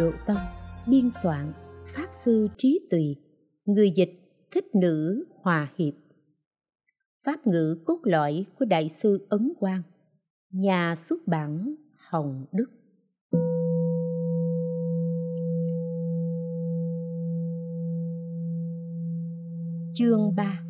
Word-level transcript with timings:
Độ 0.00 0.10
Tông 0.26 0.36
biên 0.86 1.10
soạn, 1.22 1.52
Pháp 1.96 2.06
sư 2.24 2.48
Trí 2.58 2.88
Tùy 2.90 3.16
người 3.64 3.92
dịch, 3.96 4.10
thích 4.54 4.64
nữ, 4.74 5.24
hòa 5.42 5.70
hiệp. 5.78 5.94
Pháp 7.26 7.46
ngữ 7.46 7.76
cốt 7.86 7.98
lõi 8.02 8.46
của 8.58 8.64
đại 8.64 8.90
sư 9.02 9.26
ấn 9.30 9.52
quang, 9.60 9.82
nhà 10.50 10.96
xuất 11.08 11.18
bản 11.26 11.74
hồng 12.10 12.44
đức. 12.52 12.66
Chương 19.98 20.34
3 20.36 20.60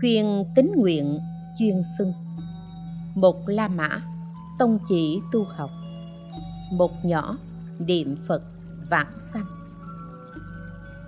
khuyên 0.00 0.44
tín 0.56 0.72
nguyện 0.76 1.18
chuyên 1.58 1.82
xưng. 1.98 2.12
Một 3.14 3.36
la 3.46 3.68
mã, 3.68 4.02
tông 4.58 4.78
chỉ 4.88 5.18
tu 5.32 5.44
học. 5.56 5.70
Một 6.72 6.90
nhỏ 7.04 7.38
niệm 7.86 8.16
phật 8.28 8.42
vãng 8.90 9.12
sanh. 9.34 9.44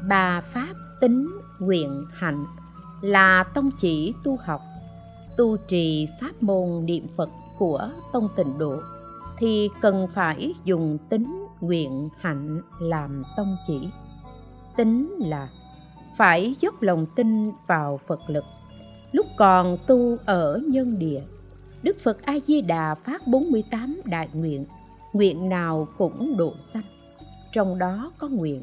Ba 0.09 0.43
pháp 0.55 0.75
tính 1.01 1.29
nguyện 1.61 2.05
hạnh 2.13 2.45
là 3.03 3.45
tông 3.55 3.71
chỉ 3.81 4.15
tu 4.25 4.37
học, 4.37 4.61
tu 5.37 5.57
trì 5.69 6.09
pháp 6.21 6.43
môn 6.43 6.85
niệm 6.85 7.07
phật 7.17 7.29
của 7.59 7.91
tông 8.13 8.29
tịnh 8.37 8.59
độ, 8.59 8.77
thì 9.39 9.69
cần 9.81 10.07
phải 10.15 10.55
dùng 10.65 10.99
tính 11.09 11.47
nguyện 11.61 12.09
hạnh 12.21 12.61
làm 12.81 13.23
tông 13.37 13.57
chỉ. 13.67 13.89
Tính 14.77 15.17
là 15.19 15.49
phải 16.19 16.55
dốc 16.61 16.75
lòng 16.81 17.07
tin 17.17 17.51
vào 17.67 18.01
phật 18.07 18.21
lực, 18.27 18.45
lúc 19.13 19.27
còn 19.37 19.77
tu 19.87 20.17
ở 20.25 20.61
nhân 20.69 20.99
địa. 20.99 21.23
Đức 21.83 21.97
phật 22.05 22.23
a 22.23 22.35
di 22.49 22.61
đà 22.61 22.95
phát 22.95 23.27
48 23.27 24.01
đại 24.05 24.29
nguyện 24.33 24.67
nguyện 25.13 25.49
nào 25.49 25.89
cũng 25.99 26.37
độ 26.39 26.53
sanh. 26.73 26.83
Trong 27.53 27.79
đó 27.79 28.13
có 28.19 28.29
nguyện, 28.29 28.63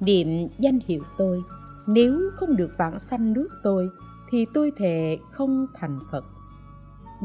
niệm 0.00 0.48
danh 0.58 0.78
hiệu 0.86 1.02
tôi. 1.18 1.42
Nếu 1.86 2.30
không 2.34 2.56
được 2.56 2.70
vãng 2.78 2.98
sanh 3.10 3.32
nước 3.32 3.48
tôi, 3.62 3.88
thì 4.30 4.46
tôi 4.54 4.72
thề 4.78 5.18
không 5.30 5.66
thành 5.74 5.98
phật. 6.12 6.24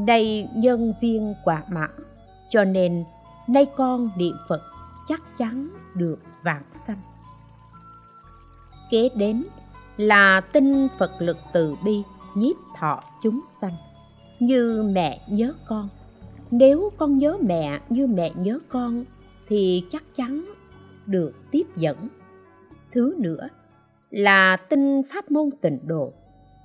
Đây 0.06 0.48
nhân 0.54 0.94
viên 1.00 1.34
quả 1.44 1.64
mã, 1.70 1.88
cho 2.50 2.64
nên 2.64 3.04
nay 3.48 3.66
con 3.76 4.10
niệm 4.16 4.34
phật 4.48 4.60
chắc 5.08 5.20
chắn 5.38 5.68
được 5.94 6.18
vãng 6.42 6.62
sanh. 6.86 7.00
Kế 8.90 9.08
đến 9.16 9.44
là 9.96 10.40
tin 10.52 10.88
phật 10.98 11.10
lực 11.18 11.36
từ 11.52 11.74
bi 11.84 12.02
nhiếp 12.36 12.56
thọ 12.78 13.02
chúng 13.22 13.40
sanh. 13.60 13.72
Như 14.40 14.90
mẹ 14.94 15.20
nhớ 15.28 15.52
con 15.68 15.88
nếu 16.50 16.90
con 16.96 17.18
nhớ 17.18 17.38
mẹ 17.42 17.80
như 17.88 18.06
mẹ 18.06 18.32
nhớ 18.36 18.58
con, 18.68 19.04
thì 19.48 19.82
chắc 19.92 20.02
chắn 20.16 20.44
được 21.06 21.32
tiếp 21.50 21.64
dẫn. 21.76 22.08
Thứ 22.92 23.14
nữa 23.18 23.48
là 24.10 24.56
tinh 24.70 25.02
pháp 25.14 25.30
môn 25.30 25.50
tịnh 25.62 25.78
độ, 25.86 26.12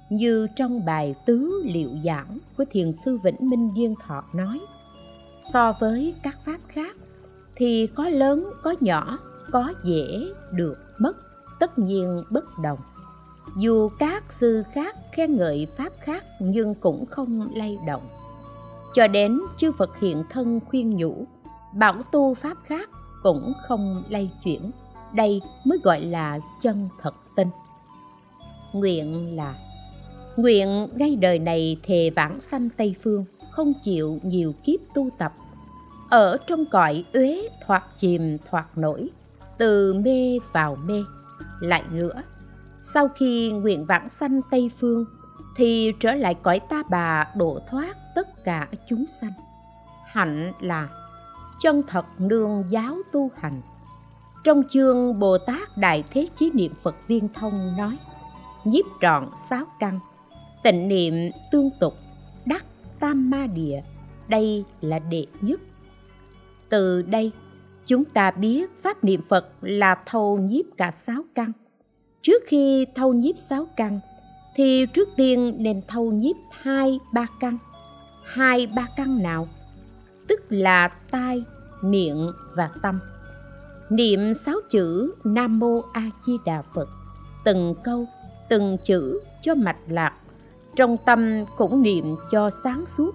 như 0.09 0.47
trong 0.55 0.85
bài 0.85 1.15
tứ 1.25 1.63
liệu 1.65 1.89
giảng 2.05 2.37
của 2.57 2.65
thiền 2.71 2.93
sư 3.05 3.19
vĩnh 3.23 3.49
minh 3.49 3.69
duyên 3.75 3.95
thọ 4.07 4.23
nói. 4.35 4.59
So 5.53 5.73
với 5.79 6.13
các 6.23 6.37
pháp 6.45 6.59
khác, 6.67 6.95
thì 7.55 7.87
có 7.95 8.09
lớn, 8.09 8.45
có 8.63 8.75
nhỏ, 8.79 9.17
có 9.51 9.73
dễ 9.83 10.33
được 10.51 10.77
mất, 10.99 11.17
tất 11.59 11.79
nhiên 11.79 12.23
bất 12.31 12.45
đồng. 12.63 12.79
Dù 13.57 13.89
các 13.99 14.23
sư 14.39 14.63
khác 14.73 14.95
khen 15.11 15.35
ngợi 15.35 15.67
pháp 15.77 15.93
khác 15.99 16.23
nhưng 16.39 16.75
cũng 16.75 17.05
không 17.05 17.47
lay 17.55 17.77
động 17.87 18.01
cho 18.95 19.07
đến 19.07 19.39
chư 19.59 19.71
phật 19.71 19.99
hiện 19.99 20.23
thân 20.29 20.59
khuyên 20.65 20.97
nhủ, 20.97 21.25
bảo 21.79 21.95
tu 22.11 22.33
pháp 22.33 22.57
khác 22.65 22.89
cũng 23.23 23.53
không 23.67 24.03
lay 24.09 24.31
chuyển. 24.43 24.71
Đây 25.13 25.41
mới 25.65 25.79
gọi 25.83 26.01
là 26.01 26.39
chân 26.63 26.89
thật 27.01 27.13
tin. 27.35 27.47
Nguyện 28.73 29.35
là, 29.35 29.55
nguyện 30.37 30.87
ngay 30.95 31.15
đời 31.15 31.39
này 31.39 31.77
thề 31.83 32.09
vãng 32.15 32.39
sanh 32.51 32.69
tây 32.77 32.95
phương, 33.03 33.25
không 33.51 33.73
chịu 33.85 34.19
nhiều 34.23 34.53
kiếp 34.65 34.79
tu 34.95 35.09
tập. 35.19 35.31
Ở 36.09 36.37
trong 36.47 36.65
cõi 36.71 37.05
uế 37.13 37.49
thoạt 37.67 37.83
chìm 38.01 38.37
thoạt 38.49 38.77
nổi, 38.77 39.09
từ 39.57 39.93
mê 39.93 40.37
vào 40.53 40.77
mê. 40.87 41.03
Lại 41.59 41.83
nữa, 41.91 42.23
sau 42.93 43.07
khi 43.07 43.51
nguyện 43.51 43.85
vãng 43.87 44.07
sanh 44.19 44.41
tây 44.51 44.71
phương 44.81 45.05
thì 45.55 45.91
trở 45.99 46.13
lại 46.15 46.35
cõi 46.43 46.59
ta 46.69 46.83
bà, 46.89 47.27
độ 47.35 47.59
thoát 47.69 47.95
tất 48.15 48.43
cả 48.43 48.67
chúng 48.89 49.05
sanh. 49.21 49.33
Hạnh 50.05 50.51
là 50.61 50.87
chân 51.61 51.81
thật 51.87 52.05
nương 52.19 52.63
giáo 52.69 52.95
tu 53.11 53.31
hành. 53.35 53.61
Trong 54.43 54.63
chương 54.73 55.19
bồ 55.19 55.37
tát 55.37 55.77
đại 55.77 56.03
thế 56.09 56.27
chí 56.39 56.51
niệm 56.53 56.73
phật 56.83 56.95
viên 57.07 57.29
thông 57.33 57.77
nói, 57.77 57.97
nhiếp 58.65 58.85
trọn 59.01 59.23
sáu 59.49 59.65
căn, 59.79 59.99
tịnh 60.63 60.87
niệm 60.87 61.13
tương 61.51 61.69
tục, 61.79 61.93
đắc 62.45 62.65
tam 62.99 63.29
ma 63.29 63.47
địa, 63.55 63.81
đây 64.27 64.65
là 64.81 64.99
đệ 64.99 65.25
nhất. 65.41 65.59
Từ 66.69 67.01
đây, 67.01 67.31
chúng 67.85 68.05
ta 68.05 68.31
biết 68.31 68.69
pháp 68.83 69.03
niệm 69.03 69.21
phật 69.29 69.45
là 69.61 69.97
thâu 70.05 70.37
nhiếp 70.37 70.65
cả 70.77 70.91
sáu 71.07 71.23
căn. 71.35 71.51
Trước 72.21 72.43
khi 72.47 72.85
thâu 72.95 73.13
nhiếp 73.13 73.35
sáu 73.49 73.67
căn 73.75 73.99
thì 74.55 74.85
trước 74.93 75.09
tiên 75.15 75.55
nên 75.57 75.81
thâu 75.87 76.11
nhiếp 76.11 76.35
hai 76.51 76.99
ba 77.13 77.27
căn. 77.39 77.57
Hai 78.25 78.67
ba 78.75 78.87
căn 78.95 79.23
nào? 79.23 79.47
Tức 80.27 80.39
là 80.49 80.89
tai, 81.11 81.43
miệng 81.83 82.31
và 82.55 82.69
tâm. 82.81 82.99
Niệm 83.89 84.19
sáu 84.45 84.55
chữ 84.71 85.13
nam 85.23 85.59
mô 85.59 85.81
a 85.93 86.09
di 86.25 86.33
đà 86.45 86.61
phật. 86.75 86.87
Từng 87.45 87.75
câu, 87.83 88.05
từng 88.49 88.77
chữ 88.87 89.19
cho 89.43 89.55
mạch 89.55 89.79
lạc. 89.87 90.13
Trong 90.75 90.97
tâm 91.05 91.45
cũng 91.57 91.81
niệm 91.81 92.05
cho 92.31 92.49
sáng 92.63 92.83
suốt. 92.97 93.11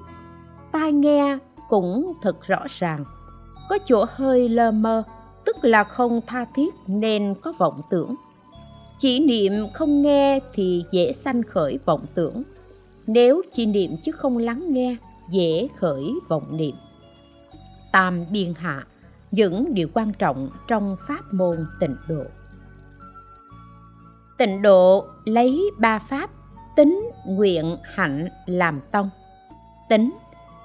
Tai 0.72 0.92
nghe 0.92 1.38
cũng 1.68 2.12
thật 2.22 2.36
rõ 2.46 2.58
ràng. 2.78 3.04
Có 3.68 3.78
chỗ 3.86 4.04
hơi 4.08 4.48
lơ 4.48 4.70
mơ, 4.70 5.02
tức 5.44 5.56
là 5.62 5.84
không 5.84 6.20
tha 6.26 6.46
thiết 6.54 6.74
nên 6.86 7.34
có 7.42 7.52
vọng 7.58 7.80
tưởng 7.90 8.14
chỉ 9.00 9.18
niệm 9.18 9.52
không 9.74 10.02
nghe 10.02 10.40
thì 10.54 10.84
dễ 10.90 11.14
sanh 11.24 11.42
khởi 11.42 11.78
vọng 11.84 12.06
tưởng. 12.14 12.42
Nếu 13.06 13.42
chỉ 13.56 13.66
niệm 13.66 13.96
chứ 14.04 14.12
không 14.12 14.38
lắng 14.38 14.72
nghe, 14.72 14.96
dễ 15.30 15.68
khởi 15.76 16.04
vọng 16.28 16.42
niệm. 16.52 16.74
Tam 17.92 18.24
biên 18.30 18.54
hạ, 18.54 18.86
những 19.30 19.74
điều 19.74 19.88
quan 19.94 20.12
trọng 20.18 20.48
trong 20.68 20.96
pháp 21.08 21.20
môn 21.32 21.56
tịnh 21.80 21.96
độ. 22.08 22.24
Tịnh 24.38 24.62
độ 24.62 25.04
lấy 25.24 25.60
ba 25.80 25.98
pháp, 25.98 26.30
tính, 26.76 27.10
nguyện, 27.26 27.76
hạnh, 27.94 28.28
làm 28.46 28.80
tông. 28.92 29.10
Tính 29.88 30.10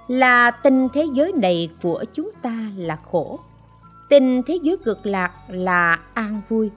là 0.08 0.52
tin 0.52 0.88
thế 0.94 1.06
giới 1.14 1.32
này 1.32 1.70
của 1.82 2.04
chúng 2.14 2.32
ta 2.42 2.72
là 2.78 2.96
khổ. 2.96 3.40
Tin 4.10 4.44
thế 4.44 4.60
giới 4.64 4.78
cực 4.86 5.06
lạc 5.06 5.32
là 5.48 6.00
an 6.14 6.42
vui 6.50 6.70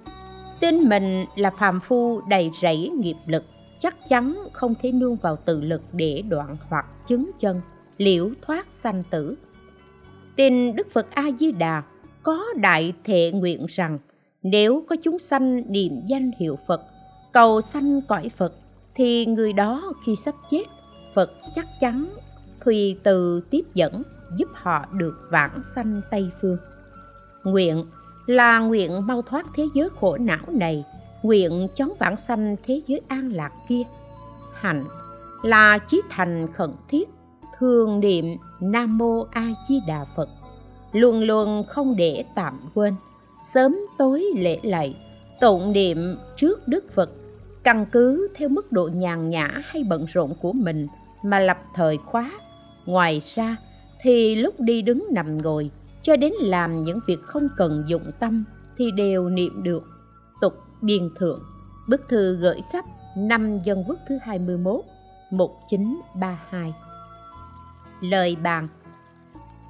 tin 0.60 0.88
mình 0.88 1.24
là 1.36 1.50
phàm 1.50 1.80
phu 1.80 2.20
đầy 2.28 2.50
rẫy 2.62 2.90
nghiệp 2.98 3.16
lực, 3.26 3.44
chắc 3.82 4.08
chắn 4.08 4.38
không 4.52 4.74
thể 4.82 4.92
nương 4.92 5.16
vào 5.16 5.36
tự 5.36 5.60
lực 5.60 5.82
để 5.92 6.22
đoạn 6.28 6.56
hoặc 6.68 6.86
chứng 7.08 7.30
chân, 7.40 7.60
liễu 7.98 8.30
thoát 8.46 8.66
sanh 8.84 9.02
tử. 9.10 9.36
Tin 10.36 10.76
đức 10.76 10.86
phật 10.94 11.06
a 11.10 11.24
di 11.40 11.52
đà 11.52 11.82
có 12.22 12.44
đại 12.56 12.92
thệ 13.04 13.30
nguyện 13.34 13.66
rằng, 13.76 13.98
nếu 14.42 14.84
có 14.88 14.96
chúng 15.04 15.16
sanh 15.30 15.72
niệm 15.72 15.92
danh 16.06 16.30
hiệu 16.38 16.58
phật, 16.66 16.82
cầu 17.32 17.60
sanh 17.72 18.00
cõi 18.08 18.30
phật, 18.36 18.52
thì 18.94 19.26
người 19.26 19.52
đó 19.52 19.92
khi 20.06 20.16
sắp 20.24 20.34
chết, 20.50 20.64
phật 21.14 21.30
chắc 21.54 21.66
chắn 21.80 22.08
thùy 22.60 22.96
từ 23.02 23.40
tiếp 23.50 23.62
dẫn, 23.74 24.02
giúp 24.38 24.48
họ 24.54 24.84
được 24.98 25.14
vãng 25.30 25.60
sanh 25.74 26.00
tây 26.10 26.30
phương. 26.40 26.58
Nguyện 27.44 27.84
là 28.28 28.58
nguyện 28.58 29.06
mau 29.06 29.22
thoát 29.22 29.46
thế 29.54 29.68
giới 29.74 29.88
khổ 30.00 30.16
não 30.20 30.44
này, 30.52 30.84
nguyện 31.22 31.68
chóng 31.76 31.92
vãng 31.98 32.16
sanh 32.28 32.56
thế 32.66 32.80
giới 32.86 33.00
an 33.08 33.32
lạc 33.32 33.52
kia. 33.68 33.82
Hạnh 34.54 34.84
là 35.42 35.78
chí 35.90 36.00
thành 36.10 36.48
khẩn 36.54 36.70
thiết, 36.88 37.08
thường 37.58 38.00
niệm 38.00 38.24
nam 38.60 38.98
mô 38.98 39.24
a 39.30 39.46
di 39.68 39.80
đà 39.86 40.04
phật. 40.16 40.28
Luôn 40.92 41.20
luôn 41.20 41.64
không 41.68 41.96
để 41.96 42.24
tạm 42.34 42.52
quên, 42.74 42.94
sớm 43.54 43.76
tối 43.98 44.24
lễ 44.36 44.58
lạy, 44.62 44.96
tụng 45.40 45.72
niệm 45.72 46.16
trước 46.36 46.68
đức 46.68 46.84
phật. 46.94 47.10
Căn 47.62 47.86
cứ 47.92 48.28
theo 48.36 48.48
mức 48.48 48.72
độ 48.72 48.90
nhàn 48.94 49.30
nhã 49.30 49.62
hay 49.64 49.84
bận 49.88 50.06
rộn 50.12 50.34
của 50.42 50.52
mình 50.52 50.86
mà 51.24 51.38
lập 51.38 51.56
thời 51.74 51.96
khóa. 51.98 52.30
Ngoài 52.86 53.22
ra 53.34 53.56
thì 54.02 54.34
lúc 54.34 54.54
đi 54.60 54.82
đứng 54.82 55.06
nằm 55.10 55.42
ngồi 55.42 55.70
cho 56.08 56.16
đến 56.16 56.32
làm 56.40 56.84
những 56.84 56.98
việc 57.06 57.20
không 57.22 57.48
cần 57.56 57.84
dụng 57.86 58.10
tâm 58.18 58.44
thì 58.78 58.90
đều 58.90 59.28
niệm 59.28 59.62
được. 59.62 59.82
Tục 60.40 60.52
biên 60.82 61.10
thượng, 61.18 61.40
bức 61.88 62.00
thư 62.08 62.36
gửi 62.36 62.60
khắp 62.72 62.84
năm 63.16 63.58
dân 63.64 63.84
quốc 63.86 63.98
thứ 64.08 64.18
21 64.22 64.80
1932 65.30 66.74
lời 68.00 68.36
bàn. 68.42 68.68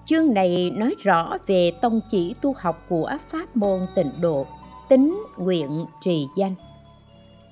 Chương 0.09 0.35
này 0.35 0.73
nói 0.77 0.95
rõ 1.03 1.39
về 1.47 1.73
tông 1.83 2.01
chỉ 2.11 2.35
tu 2.43 2.55
học 2.59 2.85
của 2.89 3.11
pháp 3.31 3.57
môn 3.57 3.81
tịnh 3.95 4.11
độ, 4.21 4.47
tính 4.89 5.23
nguyện 5.39 5.85
trì 6.05 6.27
danh. 6.37 6.55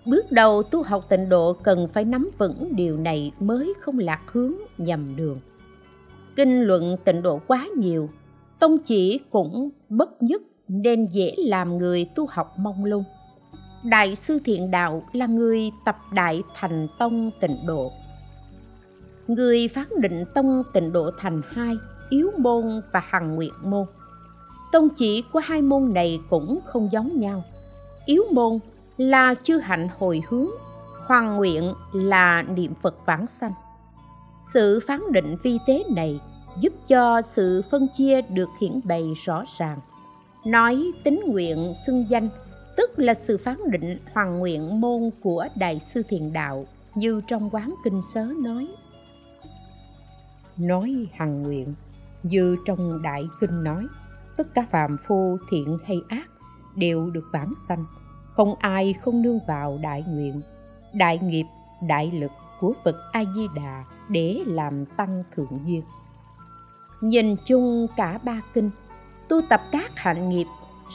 Bước 0.05 0.33
đầu 0.33 0.63
tu 0.63 0.83
học 0.83 1.05
tịnh 1.09 1.29
độ 1.29 1.53
cần 1.53 1.89
phải 1.95 2.05
nắm 2.05 2.31
vững 2.39 2.77
điều 2.77 2.97
này 2.97 3.33
mới 3.41 3.75
không 3.81 3.99
lạc 3.99 4.21
hướng 4.27 4.53
nhầm 4.79 5.17
đường. 5.17 5.41
Kinh 6.37 6.61
luận 6.61 6.97
tịnh 7.05 7.23
độ 7.23 7.41
quá 7.47 7.69
nhiều 7.77 8.09
tông 8.59 8.79
chỉ 8.89 9.21
cũng 9.31 9.71
bất 9.89 10.23
nhất 10.23 10.43
nên 10.69 11.07
dễ 11.13 11.35
làm 11.37 11.79
người 11.79 12.11
tu 12.15 12.27
học 12.31 12.55
mong 12.59 12.85
lung. 12.85 13.05
Đại 13.85 14.17
sư 14.29 14.39
thiện 14.45 14.71
đạo 14.71 15.03
là 15.13 15.27
người 15.27 15.71
tập 15.85 15.97
đại 16.15 16.43
thành 16.55 16.87
tông 16.99 17.31
tịnh 17.41 17.57
độ. 17.67 17.91
Người 19.27 19.69
phán 19.75 19.87
định 20.01 20.25
tông 20.35 20.63
tịnh 20.73 20.93
độ 20.93 21.11
thành 21.19 21.41
hai, 21.49 21.75
yếu 22.11 22.31
môn 22.39 22.81
và 22.93 23.01
hằng 23.05 23.35
nguyện 23.35 23.53
môn. 23.65 23.85
Tông 24.73 24.89
chỉ 24.99 25.25
của 25.33 25.41
hai 25.45 25.63
môn 25.63 25.95
này 25.95 26.19
cũng 26.31 26.59
không 26.65 26.89
giống 26.93 27.21
nhau. 27.21 27.43
Yếu 28.07 28.23
môn 28.33 28.59
là 28.97 29.35
chư 29.45 29.59
hạnh 29.59 29.89
hồi 29.99 30.23
hướng, 30.29 30.47
hoàng 31.09 31.37
nguyện 31.37 31.73
là 31.93 32.43
niệm 32.43 32.75
phật 32.83 33.07
vãng 33.07 33.27
sanh. 33.41 33.53
Sự 34.55 34.81
phán 34.87 35.01
định 35.13 35.37
vi 35.43 35.59
tế 35.67 35.85
này 35.97 36.21
giúp 36.61 36.73
cho 36.89 37.23
sự 37.37 37.63
phân 37.71 37.87
chia 37.99 38.21
được 38.21 38.49
hiển 38.61 38.81
bày 38.85 39.03
rõ 39.25 39.45
ràng. 39.59 39.79
Nói 40.47 40.93
tính 41.05 41.21
nguyện 41.27 41.75
xưng 41.87 42.07
danh, 42.09 42.29
tức 42.77 42.99
là 42.99 43.15
sự 43.29 43.39
phán 43.45 43.57
định 43.71 43.99
hoàng 44.13 44.39
nguyện 44.39 44.81
môn 44.81 45.11
của 45.23 45.47
đại 45.57 45.81
sư 45.95 46.03
thiền 46.09 46.33
đạo, 46.33 46.67
như 46.95 47.21
trong 47.29 47.51
quán 47.53 47.75
kinh 47.85 48.03
sớ 48.15 48.27
nói. 48.45 48.69
Nói 50.57 51.07
hằng 51.13 51.43
nguyện, 51.43 51.75
như 52.23 52.57
trong 52.67 53.03
đại 53.05 53.23
kinh 53.41 53.65
nói, 53.65 53.87
tất 54.37 54.55
cả 54.55 54.67
phàm 54.71 54.97
phu 55.07 55.37
thiện 55.51 55.79
hay 55.85 55.97
ác 56.09 56.27
đều 56.77 57.11
được 57.11 57.25
vãng 57.33 57.53
sanh. 57.69 57.85
Không 58.33 58.55
ai 58.59 58.95
không 59.05 59.23
nương 59.23 59.39
vào 59.47 59.79
đại 59.83 60.05
nguyện. 60.09 60.41
Đại 60.95 61.19
nghiệp, 61.19 61.45
đại 61.89 62.11
lực 62.11 62.31
của 62.61 62.73
phật 62.85 62.95
a 63.13 63.25
di 63.25 63.47
đà 63.57 63.85
để 64.09 64.39
làm 64.47 64.85
tăng 64.97 65.25
thượng 65.37 65.61
duyên 65.67 65.83
nhìn 67.01 67.37
chung 67.47 67.87
cả 67.97 68.19
ba 68.25 68.43
kinh, 68.55 68.71
tu 69.29 69.41
tập 69.49 69.61
các 69.73 69.91
hạnh 69.95 70.29
nghiệp, 70.29 70.47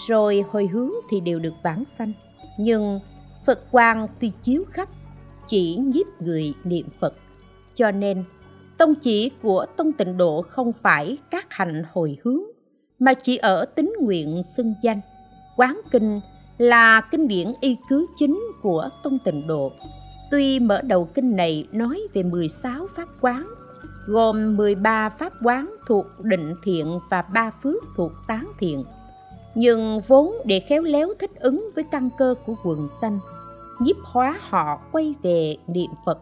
rồi 0.07 0.44
hồi 0.51 0.68
hướng 0.68 0.89
thì 1.09 1.19
đều 1.19 1.39
được 1.39 1.53
vãng 1.63 1.83
sanh. 1.98 2.12
Nhưng 2.59 3.00
phật 3.45 3.71
quang 3.71 4.07
tuy 4.19 4.31
chiếu 4.44 4.63
khắp, 4.71 4.89
chỉ 5.50 5.75
nhiếp 5.75 6.21
người 6.21 6.53
niệm 6.63 6.86
phật. 7.00 7.13
Cho 7.75 7.92
nên, 7.92 8.24
tông 8.77 8.95
chỉ 8.95 9.31
của 9.42 9.65
tông 9.77 9.92
tịnh 9.92 10.18
độ 10.18 10.42
không 10.42 10.74
phải 10.81 11.18
các 11.31 11.45
hạnh 11.50 11.83
hồi 11.94 12.18
hướng, 12.24 12.42
mà 13.00 13.13
chỉ 13.25 13.38
ở 13.38 13.65
tính 13.75 13.94
nguyện 14.01 14.44
xưng 14.57 14.74
danh. 14.83 15.01
Quán 15.56 15.81
kinh 15.92 16.19
là 16.57 17.01
kinh 17.12 17.27
điển 17.27 17.53
y 17.62 17.77
cứ 17.89 18.07
chính 18.19 18.39
của 18.62 18.89
tông 19.03 19.18
tịnh 19.25 19.48
độ. 19.48 19.71
Tuy 20.31 20.59
mở 20.59 20.81
đầu 20.81 21.09
kinh 21.13 21.36
này 21.36 21.68
nói 21.71 22.01
về 22.13 22.24
16 22.24 22.86
pháp 22.95 23.07
quán 23.21 23.44
gồm 24.07 24.57
13 24.57 25.09
pháp 25.09 25.33
quán 25.44 25.75
thuộc 25.88 26.06
định 26.24 26.53
thiện 26.63 27.00
và 27.09 27.24
ba 27.33 27.51
phước 27.63 27.83
thuộc 27.98 28.12
tán 28.27 28.48
thiện. 28.59 28.83
Nhưng 29.56 30.01
vốn 30.07 30.36
để 30.45 30.59
khéo 30.59 30.81
léo 30.81 31.13
thích 31.19 31.31
ứng 31.39 31.69
với 31.75 31.83
căn 31.92 32.09
cơ 32.18 32.36
của 32.45 32.56
quần 32.63 32.88
sanh, 33.01 33.19
nhiếp 33.81 33.95
hóa 34.03 34.39
họ 34.50 34.80
quay 34.92 35.13
về 35.24 35.57
niệm 35.68 35.89
phật, 36.06 36.19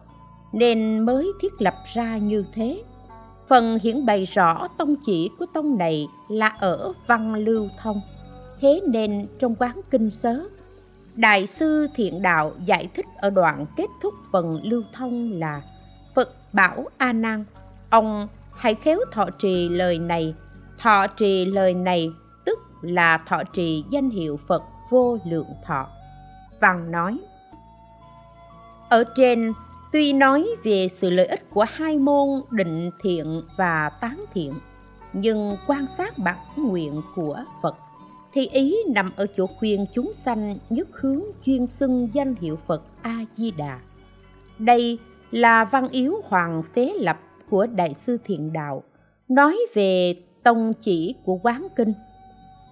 nên 0.52 1.00
mới 1.00 1.32
thiết 1.42 1.52
lập 1.58 1.74
ra 1.94 2.18
như 2.18 2.44
thế. 2.54 2.82
Phần 3.48 3.78
hiển 3.82 4.06
bày 4.06 4.26
rõ 4.34 4.68
tông 4.78 4.94
chỉ 5.06 5.30
của 5.38 5.46
tông 5.54 5.78
này 5.78 6.06
là 6.28 6.48
ở 6.48 6.92
văn 7.06 7.34
lưu 7.34 7.68
thông. 7.82 8.00
Thế 8.60 8.80
nên 8.86 9.26
trong 9.38 9.54
quán 9.54 9.80
kinh 9.90 10.10
sớ, 10.22 10.44
đại 11.14 11.48
sư 11.60 11.86
thiện 11.94 12.22
đạo 12.22 12.52
giải 12.66 12.88
thích 12.94 13.06
ở 13.16 13.30
đoạn 13.30 13.66
kết 13.76 13.86
thúc 14.02 14.14
phần 14.32 14.60
lưu 14.64 14.82
thông 14.92 15.32
là 15.32 15.62
phật 16.14 16.34
bảo 16.52 16.84
a 16.96 17.12
nan 17.12 17.44
ông 17.90 18.28
hãy 18.56 18.74
khéo 18.74 18.98
thọ 19.12 19.26
trì 19.42 19.68
lời 19.68 19.98
này. 19.98 20.34
Thọ 20.78 21.06
trì 21.06 21.44
lời 21.44 21.74
này 21.74 22.10
tức 22.44 22.58
là 22.82 23.18
thọ 23.26 23.42
trì 23.52 23.84
danh 23.90 24.10
hiệu 24.10 24.38
phật 24.48 24.62
vô 24.90 25.18
lượng 25.24 25.46
thọ. 25.66 25.86
Văn 26.60 26.90
nói, 26.90 27.18
ở 28.88 29.04
trên, 29.16 29.52
tuy 29.92 30.12
nói 30.12 30.46
về 30.64 30.88
sự 31.00 31.10
lợi 31.10 31.26
ích 31.26 31.50
của 31.50 31.66
hai 31.68 31.98
môn 31.98 32.28
định 32.50 32.90
thiện 33.02 33.42
và 33.56 33.90
tán 34.00 34.24
thiện, 34.34 34.54
nhưng 35.12 35.56
quan 35.66 35.86
sát 35.98 36.18
bản 36.18 36.36
nguyện 36.56 37.00
của 37.14 37.36
phật, 37.62 37.74
thì 38.32 38.46
ý 38.46 38.76
nằm 38.94 39.12
ở 39.16 39.26
chỗ 39.36 39.46
khuyên 39.46 39.86
chúng 39.94 40.12
sanh 40.24 40.58
nhất 40.70 40.88
hướng 40.92 41.22
chuyên 41.46 41.66
xưng 41.80 42.08
danh 42.14 42.34
hiệu 42.34 42.58
phật 42.66 42.82
a 43.02 43.16
di 43.36 43.50
đà. 43.50 43.80
Đây 44.58 44.98
là 45.30 45.64
văn 45.64 45.88
yếu 45.88 46.20
hoàng 46.24 46.62
phế 46.74 46.92
lập 46.96 47.18
của 47.50 47.66
đại 47.66 47.94
sư 48.06 48.16
thiện 48.24 48.52
đạo, 48.52 48.82
nói 49.28 49.58
về 49.74 50.14
tông 50.44 50.72
chỉ 50.84 51.14
của 51.24 51.38
quán 51.42 51.66
kinh, 51.76 51.92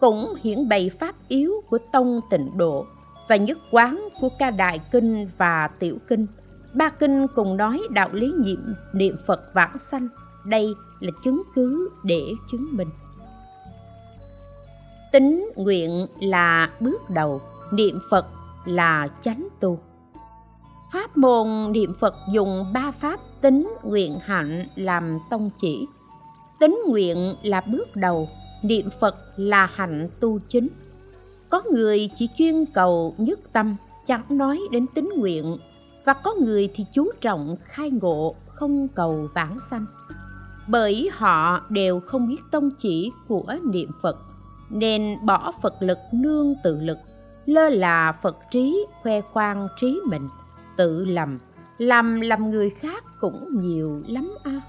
cũng 0.00 0.34
hiển 0.42 0.68
bày 0.68 0.90
pháp 1.00 1.14
yếu 1.28 1.52
của 1.70 1.78
tông 1.92 2.20
tịnh 2.30 2.50
độ 2.56 2.84
và 3.28 3.36
nhất 3.36 3.58
quán 3.70 4.08
của 4.20 4.28
ca 4.38 4.50
đại 4.50 4.80
kinh 4.92 5.28
và 5.38 5.70
tiểu 5.78 5.98
kinh. 6.08 6.26
Ba 6.74 6.90
kinh 7.00 7.26
cùng 7.34 7.56
nói 7.56 7.80
đạo 7.90 8.08
lý 8.12 8.32
nhiệm, 8.38 8.74
niệm 8.92 9.16
phật 9.26 9.40
vãng 9.54 9.76
sanh. 9.90 10.08
Đây 10.46 10.66
là 11.00 11.10
chứng 11.24 11.42
cứ 11.54 11.90
để 12.04 12.22
chứng 12.52 12.66
minh. 12.72 12.88
Tính 15.12 15.50
nguyện 15.56 16.06
là 16.20 16.70
bước 16.80 17.00
đầu, 17.14 17.40
niệm 17.72 17.98
phật 18.10 18.24
là 18.64 19.08
chánh 19.24 19.48
tu 19.60 19.78
pháp 20.92 21.16
môn 21.16 21.72
niệm 21.72 21.92
phật 22.00 22.14
dùng 22.32 22.64
ba 22.72 22.92
pháp 23.00 23.20
tính 23.40 23.74
nguyện 23.82 24.18
hạnh 24.22 24.66
làm 24.76 25.18
tông 25.30 25.50
chỉ. 25.60 25.86
Tính 26.60 26.82
nguyện 26.86 27.34
là 27.42 27.62
bước 27.72 27.88
đầu, 27.94 28.28
niệm 28.62 28.88
phật 29.00 29.16
là 29.36 29.66
hạnh 29.74 30.08
tu 30.20 30.38
chính. 30.48 30.68
Có 31.50 31.62
người 31.72 32.10
chỉ 32.18 32.28
chuyên 32.38 32.64
cầu 32.74 33.14
nhất 33.18 33.40
tâm, 33.52 33.76
chẳng 34.06 34.24
nói 34.30 34.60
đến 34.72 34.86
tính 34.94 35.10
nguyện, 35.16 35.56
và 36.04 36.12
có 36.12 36.34
người 36.34 36.68
thì 36.74 36.84
chú 36.94 37.10
trọng 37.20 37.56
khai 37.64 37.90
ngộ, 37.90 38.34
không 38.46 38.88
cầu 38.88 39.28
vãng 39.34 39.58
sanh. 39.70 39.84
Bởi 40.68 41.08
họ 41.12 41.60
đều 41.70 42.00
không 42.00 42.28
biết 42.28 42.40
tông 42.50 42.70
chỉ 42.82 43.10
của 43.28 43.54
niệm 43.72 43.88
phật, 44.02 44.16
nên 44.70 45.16
bỏ 45.26 45.52
phật 45.62 45.74
lực 45.80 45.98
nương 46.12 46.54
tự 46.64 46.80
lực, 46.80 46.98
lơ 47.46 47.68
là 47.68 48.12
phật 48.22 48.36
trí, 48.52 48.86
khoe 49.02 49.20
khoang 49.20 49.68
trí 49.80 50.00
mình 50.10 50.22
tự 50.78 51.04
lầm 51.04 51.38
làm 51.78 52.20
lầm 52.20 52.50
người 52.50 52.70
khác 52.70 53.04
cũng 53.20 53.46
nhiều 53.52 54.00
lắm 54.08 54.30
a. 54.44 54.50
À. 54.50 54.60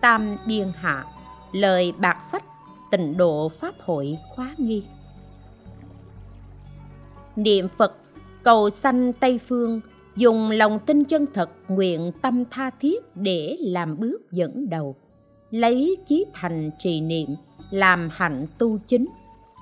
tam 0.00 0.36
biên 0.48 0.66
hạ, 0.74 1.04
lời 1.52 1.92
bạc 2.00 2.16
phách, 2.32 2.44
tịnh 2.90 3.16
độ 3.16 3.48
pháp 3.60 3.74
hội 3.78 4.18
khóa 4.28 4.54
nghi. 4.58 4.84
Niệm 7.36 7.68
phật, 7.78 7.94
cầu 8.42 8.70
sanh 8.82 9.12
tây 9.12 9.40
phương, 9.48 9.80
dùng 10.16 10.50
lòng 10.50 10.78
tin 10.86 11.04
chân 11.04 11.26
thật, 11.34 11.50
nguyện 11.68 12.12
tâm 12.22 12.44
tha 12.50 12.70
thiết 12.80 13.04
để 13.14 13.56
làm 13.60 13.98
bước 13.98 14.32
dẫn 14.32 14.70
đầu. 14.70 14.96
Lấy 15.50 15.96
chí 16.08 16.24
thành 16.34 16.70
trì 16.82 17.00
niệm, 17.00 17.28
làm 17.70 18.08
hạnh 18.12 18.46
tu 18.58 18.78
chính. 18.88 19.06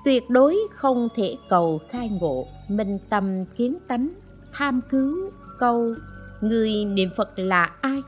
Tuyệt 0.05 0.23
đối 0.29 0.57
không 0.71 1.07
thể 1.15 1.35
cầu 1.49 1.79
khai 1.89 2.09
ngộ, 2.21 2.45
minh 2.69 2.99
tâm 3.09 3.45
kiến 3.57 3.77
tánh 3.87 4.09
tham 4.59 4.81
cứu 4.89 5.15
câu, 5.59 5.93
người 6.41 6.85
niệm 6.85 7.09
phật 7.17 7.29
là 7.35 7.71
ai? 7.81 8.03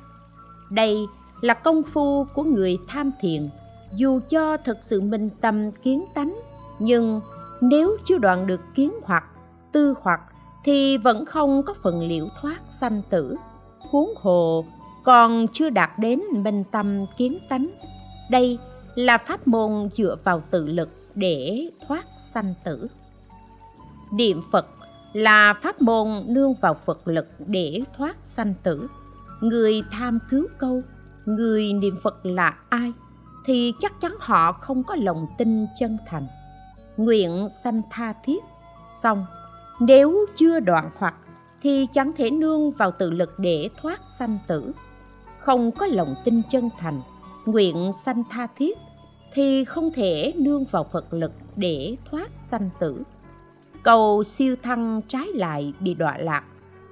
Đây 0.71 0.97
là 1.41 1.53
công 1.53 1.81
phu 1.93 2.25
của 2.35 2.43
người 2.43 2.77
tham 2.87 3.11
thiền. 3.21 3.49
Dù 3.95 4.19
cho 4.29 4.57
thật 4.65 4.77
sự 4.89 5.01
minh 5.01 5.29
tâm 5.41 5.71
kiến 5.71 6.05
tánh, 6.15 6.35
nhưng 6.79 7.21
nếu 7.61 7.97
chưa 8.07 8.17
đoạn 8.17 8.47
được 8.47 8.61
kiến 8.75 8.91
hoặc, 9.03 9.23
tư 9.71 9.93
hoặc, 10.01 10.19
thì 10.65 10.97
vẫn 10.97 11.25
không 11.25 11.61
có 11.65 11.73
phần 11.83 12.07
liệu 12.07 12.27
thoát 12.41 12.59
sanh 12.81 13.01
tử. 13.09 13.35
Huống 13.79 14.09
hồ 14.21 14.65
còn 15.03 15.45
chưa 15.53 15.69
đạt 15.69 15.89
đến 15.99 16.21
minh 16.33 16.63
tâm 16.71 17.05
kiến 17.17 17.37
tánh, 17.49 17.69
đây 18.29 18.57
là 18.95 19.17
pháp 19.27 19.47
môn 19.47 19.89
dựa 19.97 20.15
vào 20.23 20.43
tự 20.51 20.65
lực 20.65 20.89
để 21.15 21.69
thoát 21.87 22.05
sanh 22.33 22.53
tử. 22.63 22.87
Niệm 24.13 24.41
phật 24.51 24.65
là 25.13 25.53
pháp 25.61 25.81
môn 25.81 26.23
nương 26.27 26.53
vào 26.53 26.77
phật 26.85 27.07
lực 27.07 27.27
để 27.39 27.79
thoát 27.97 28.15
sanh 28.37 28.53
tử. 28.63 28.87
Người 29.41 29.81
tham 29.91 30.19
cứu 30.29 30.47
câu, 30.57 30.81
người 31.25 31.73
niệm 31.73 31.93
phật 32.03 32.15
là 32.23 32.53
ai, 32.69 32.93
thì 33.45 33.73
chắc 33.81 33.91
chắn 34.01 34.11
họ 34.19 34.51
không 34.51 34.83
có 34.83 34.95
lòng 34.95 35.27
tin 35.37 35.65
chân 35.79 35.97
thành. 36.07 36.23
Nguyện 36.97 37.49
sanh 37.63 37.81
tha 37.91 38.13
thiết, 38.25 38.43
xong. 39.03 39.25
Nếu 39.79 40.25
chưa 40.39 40.59
đoạn 40.59 40.89
hoặc, 40.97 41.15
thì 41.63 41.87
chẳng 41.93 42.11
thể 42.17 42.29
nương 42.29 42.71
vào 42.71 42.91
tự 42.91 43.09
lực 43.09 43.29
để 43.39 43.69
thoát 43.81 43.99
sanh 44.19 44.37
tử. 44.47 44.71
Không 45.39 45.71
có 45.71 45.85
lòng 45.85 46.15
tin 46.25 46.41
chân 46.51 46.69
thành, 46.77 47.01
nguyện 47.45 47.91
sanh 48.05 48.23
tha 48.29 48.47
thiết, 48.57 48.77
thì 49.33 49.65
không 49.65 49.91
thể 49.95 50.33
nương 50.35 50.65
vào 50.65 50.87
phật 50.91 51.13
lực 51.13 51.31
để 51.55 51.95
thoát 52.11 52.29
sanh 52.51 52.69
tử 52.79 53.03
cầu 53.83 54.23
siêu 54.37 54.55
thăng 54.63 55.01
trái 55.07 55.27
lại 55.33 55.73
bị 55.79 55.93
đọa 55.93 56.17
lạc 56.17 56.43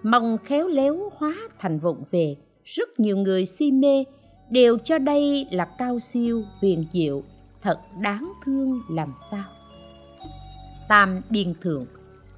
mong 0.03 0.38
khéo 0.46 0.67
léo 0.67 1.12
hóa 1.17 1.36
thành 1.60 1.79
vụng 1.79 2.03
về. 2.12 2.36
Rất 2.65 3.00
nhiều 3.00 3.17
người 3.17 3.48
si 3.60 3.72
mê 3.72 4.03
đều 4.50 4.77
cho 4.86 4.98
đây 4.98 5.48
là 5.51 5.65
cao 5.77 6.00
siêu 6.13 6.43
huyền 6.62 6.86
diệu 6.93 7.24
thật 7.62 7.77
đáng 8.01 8.31
thương 8.46 8.79
làm 8.91 9.08
sao? 9.31 9.46
Tam 10.88 11.22
biên 11.29 11.53
thượng 11.62 11.86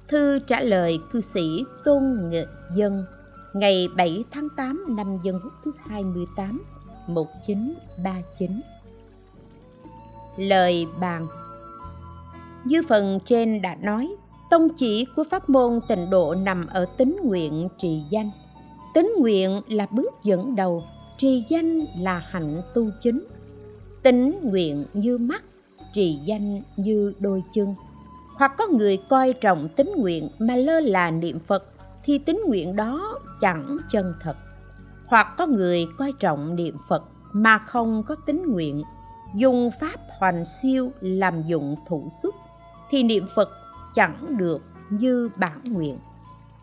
thư 0.08 0.38
trả 0.48 0.60
lời 0.60 0.98
cư 1.12 1.20
sĩ 1.34 1.64
tôn 1.84 2.02
nghệ 2.30 2.44
dân 2.76 3.04
ngày 3.54 3.86
7 3.96 4.24
tháng 4.30 4.48
8 4.56 4.84
năm 4.96 5.06
dân 5.24 5.40
quốc 5.44 5.52
thứ 5.64 5.72
28 5.88 6.62
1939 7.06 8.60
Lời 10.36 10.86
bàn. 11.00 11.26
Như 12.64 12.82
phần 12.88 13.18
trên 13.28 13.62
đã 13.62 13.74
nói, 13.74 14.08
tông 14.52 14.68
chỉ 14.78 15.06
của 15.16 15.24
pháp 15.30 15.48
môn 15.48 15.80
tịnh 15.88 16.10
độ 16.10 16.34
nằm 16.34 16.66
ở 16.66 16.86
tính 16.96 17.16
nguyện 17.24 17.68
trì 17.82 18.02
danh. 18.10 18.30
Tính 18.94 19.14
nguyện 19.18 19.60
là 19.68 19.86
bước 19.92 20.12
dẫn 20.22 20.56
đầu, 20.56 20.82
trì 21.18 21.44
danh 21.48 21.80
là 21.98 22.22
hạnh 22.30 22.62
tu 22.74 22.90
chính. 23.02 23.24
Tính 24.02 24.40
nguyện 24.42 24.84
như 24.92 25.18
mắt, 25.18 25.42
trì 25.94 26.18
danh 26.24 26.62
như 26.76 27.12
đôi 27.18 27.42
chân. 27.54 27.74
Hoặc 28.38 28.52
có 28.58 28.66
người 28.66 28.98
coi 29.08 29.32
trọng 29.32 29.68
tính 29.76 29.92
nguyện 29.96 30.28
mà 30.38 30.56
lơ 30.56 30.80
là 30.80 31.10
niệm 31.10 31.38
Phật 31.46 31.64
thì 32.04 32.18
tính 32.18 32.42
nguyện 32.46 32.76
đó 32.76 33.18
chẳng 33.40 33.76
chân 33.92 34.14
thật. 34.22 34.36
Hoặc 35.06 35.34
có 35.38 35.46
người 35.46 35.86
coi 35.98 36.12
trọng 36.20 36.56
niệm 36.56 36.74
Phật 36.88 37.02
mà 37.32 37.58
không 37.58 38.02
có 38.08 38.16
tính 38.26 38.42
nguyện 38.46 38.82
dùng 39.34 39.70
pháp 39.80 39.96
hoành 40.18 40.44
siêu 40.62 40.90
làm 41.00 41.42
dụng 41.42 41.76
thủ 41.88 42.02
xuất 42.22 42.34
thì 42.90 43.02
niệm 43.02 43.24
phật 43.36 43.48
chẳng 43.94 44.36
được 44.38 44.62
như 44.90 45.30
bản 45.36 45.60
nguyện. 45.64 45.98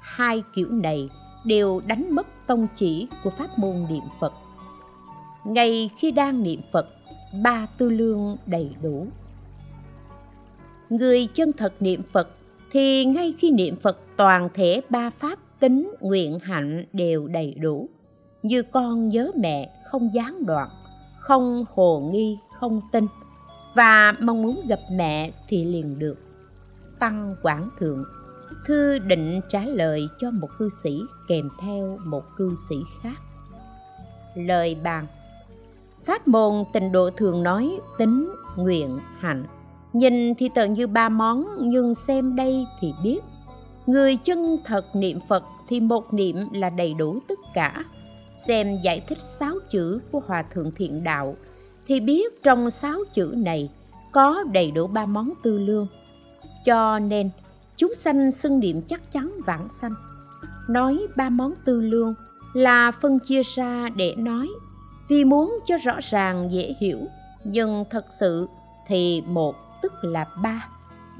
Hai 0.01 0.43
kiểu 0.55 0.67
này 0.71 1.09
đều 1.45 1.81
đánh 1.87 2.15
mất 2.15 2.27
tông 2.47 2.67
chỉ 2.79 3.07
của 3.23 3.29
pháp 3.29 3.47
môn 3.57 3.75
niệm 3.89 4.03
phật. 4.19 4.31
Ngay 5.45 5.89
khi 5.97 6.11
đang 6.11 6.43
niệm 6.43 6.59
phật, 6.71 6.87
ba 7.43 7.67
tư 7.77 7.89
lương 7.89 8.37
đầy 8.45 8.75
đủ. 8.81 9.07
Người 10.89 11.27
chân 11.35 11.51
thật 11.57 11.73
niệm 11.79 12.01
phật 12.13 12.29
thì 12.71 13.05
ngay 13.05 13.33
khi 13.39 13.51
niệm 13.51 13.75
phật, 13.83 13.97
toàn 14.17 14.49
thể 14.53 14.81
ba 14.89 15.09
pháp 15.19 15.39
tính 15.59 15.91
nguyện 15.99 16.39
hạnh 16.39 16.85
đều 16.93 17.27
đầy 17.27 17.53
đủ. 17.61 17.89
Như 18.43 18.63
con 18.71 19.09
nhớ 19.09 19.31
mẹ 19.35 19.69
không 19.91 20.09
gián 20.13 20.45
đoạn, 20.45 20.69
không 21.19 21.65
hồ 21.75 22.09
nghi, 22.13 22.37
không 22.59 22.81
tin, 22.91 23.05
và 23.75 24.13
mong 24.21 24.41
muốn 24.41 24.61
gặp 24.67 24.79
mẹ 24.91 25.31
thì 25.47 25.65
liền 25.65 25.99
được 25.99 26.28
tăng 26.99 27.35
quảng 27.41 27.69
thượng, 27.79 28.03
thư 28.67 28.99
định 28.99 29.41
trả 29.51 29.59
lời 29.59 30.07
cho 30.19 30.31
một 30.31 30.49
cư 30.57 30.69
sĩ 30.83 31.01
kèm 31.27 31.49
theo 31.61 31.97
một 32.05 32.23
cư 32.37 32.55
sĩ 32.69 32.75
khác. 33.01 33.17
Lời 34.35 34.77
bàn, 34.83 35.07
pháp 36.05 36.27
môn 36.27 36.63
tình 36.73 36.91
độ 36.91 37.09
thường 37.17 37.43
nói 37.43 37.79
tính, 37.97 38.29
nguyện, 38.57 38.97
hạnh. 39.19 39.43
Nhìn 39.93 40.33
thì 40.39 40.49
tờ 40.55 40.65
như 40.65 40.87
ba 40.87 41.09
món, 41.09 41.45
nhưng 41.59 41.93
xem 42.07 42.35
đây 42.35 42.65
thì 42.79 42.93
biết. 43.03 43.19
Người 43.85 44.17
chân 44.25 44.57
thật 44.65 44.85
niệm 44.95 45.19
phật 45.29 45.43
thì 45.67 45.79
một 45.79 46.13
niệm 46.13 46.35
là 46.53 46.69
đầy 46.69 46.93
đủ 46.93 47.19
tất 47.27 47.39
cả. 47.53 47.83
Xem 48.47 48.67
giải 48.83 49.01
thích 49.07 49.17
sáu 49.39 49.55
chữ 49.71 49.99
của 50.11 50.21
hòa 50.27 50.43
thượng 50.53 50.71
thiện 50.75 51.03
đạo 51.03 51.35
thì 51.87 51.99
biết 51.99 52.43
trong 52.43 52.69
sáu 52.81 52.99
chữ 53.15 53.33
này 53.37 53.69
có 54.11 54.43
đầy 54.53 54.71
đủ 54.71 54.87
ba 54.87 55.05
món 55.05 55.29
tư 55.43 55.59
lương 55.59 55.87
cho 56.65 56.99
nên, 56.99 57.29
chúng 57.77 57.93
sanh 58.05 58.31
xưng 58.43 58.59
niệm 58.59 58.81
chắc 58.89 59.13
chắn 59.13 59.31
vãng 59.45 59.67
sanh. 59.81 59.91
Nói 60.69 61.07
ba 61.15 61.29
món 61.29 61.53
tư 61.65 61.81
lương 61.81 62.13
là 62.53 62.91
phân 63.01 63.19
chia 63.27 63.41
ra 63.55 63.89
để 63.95 64.15
nói. 64.17 64.47
Vì 65.09 65.23
muốn 65.23 65.59
cho 65.67 65.75
rõ 65.77 65.99
ràng, 66.11 66.49
dễ 66.51 66.73
hiểu, 66.79 66.99
nhưng 67.43 67.83
thật 67.89 68.05
sự 68.19 68.47
thì 68.87 69.23
một 69.27 69.55
tức 69.81 69.91
là 70.01 70.25
ba. 70.43 70.67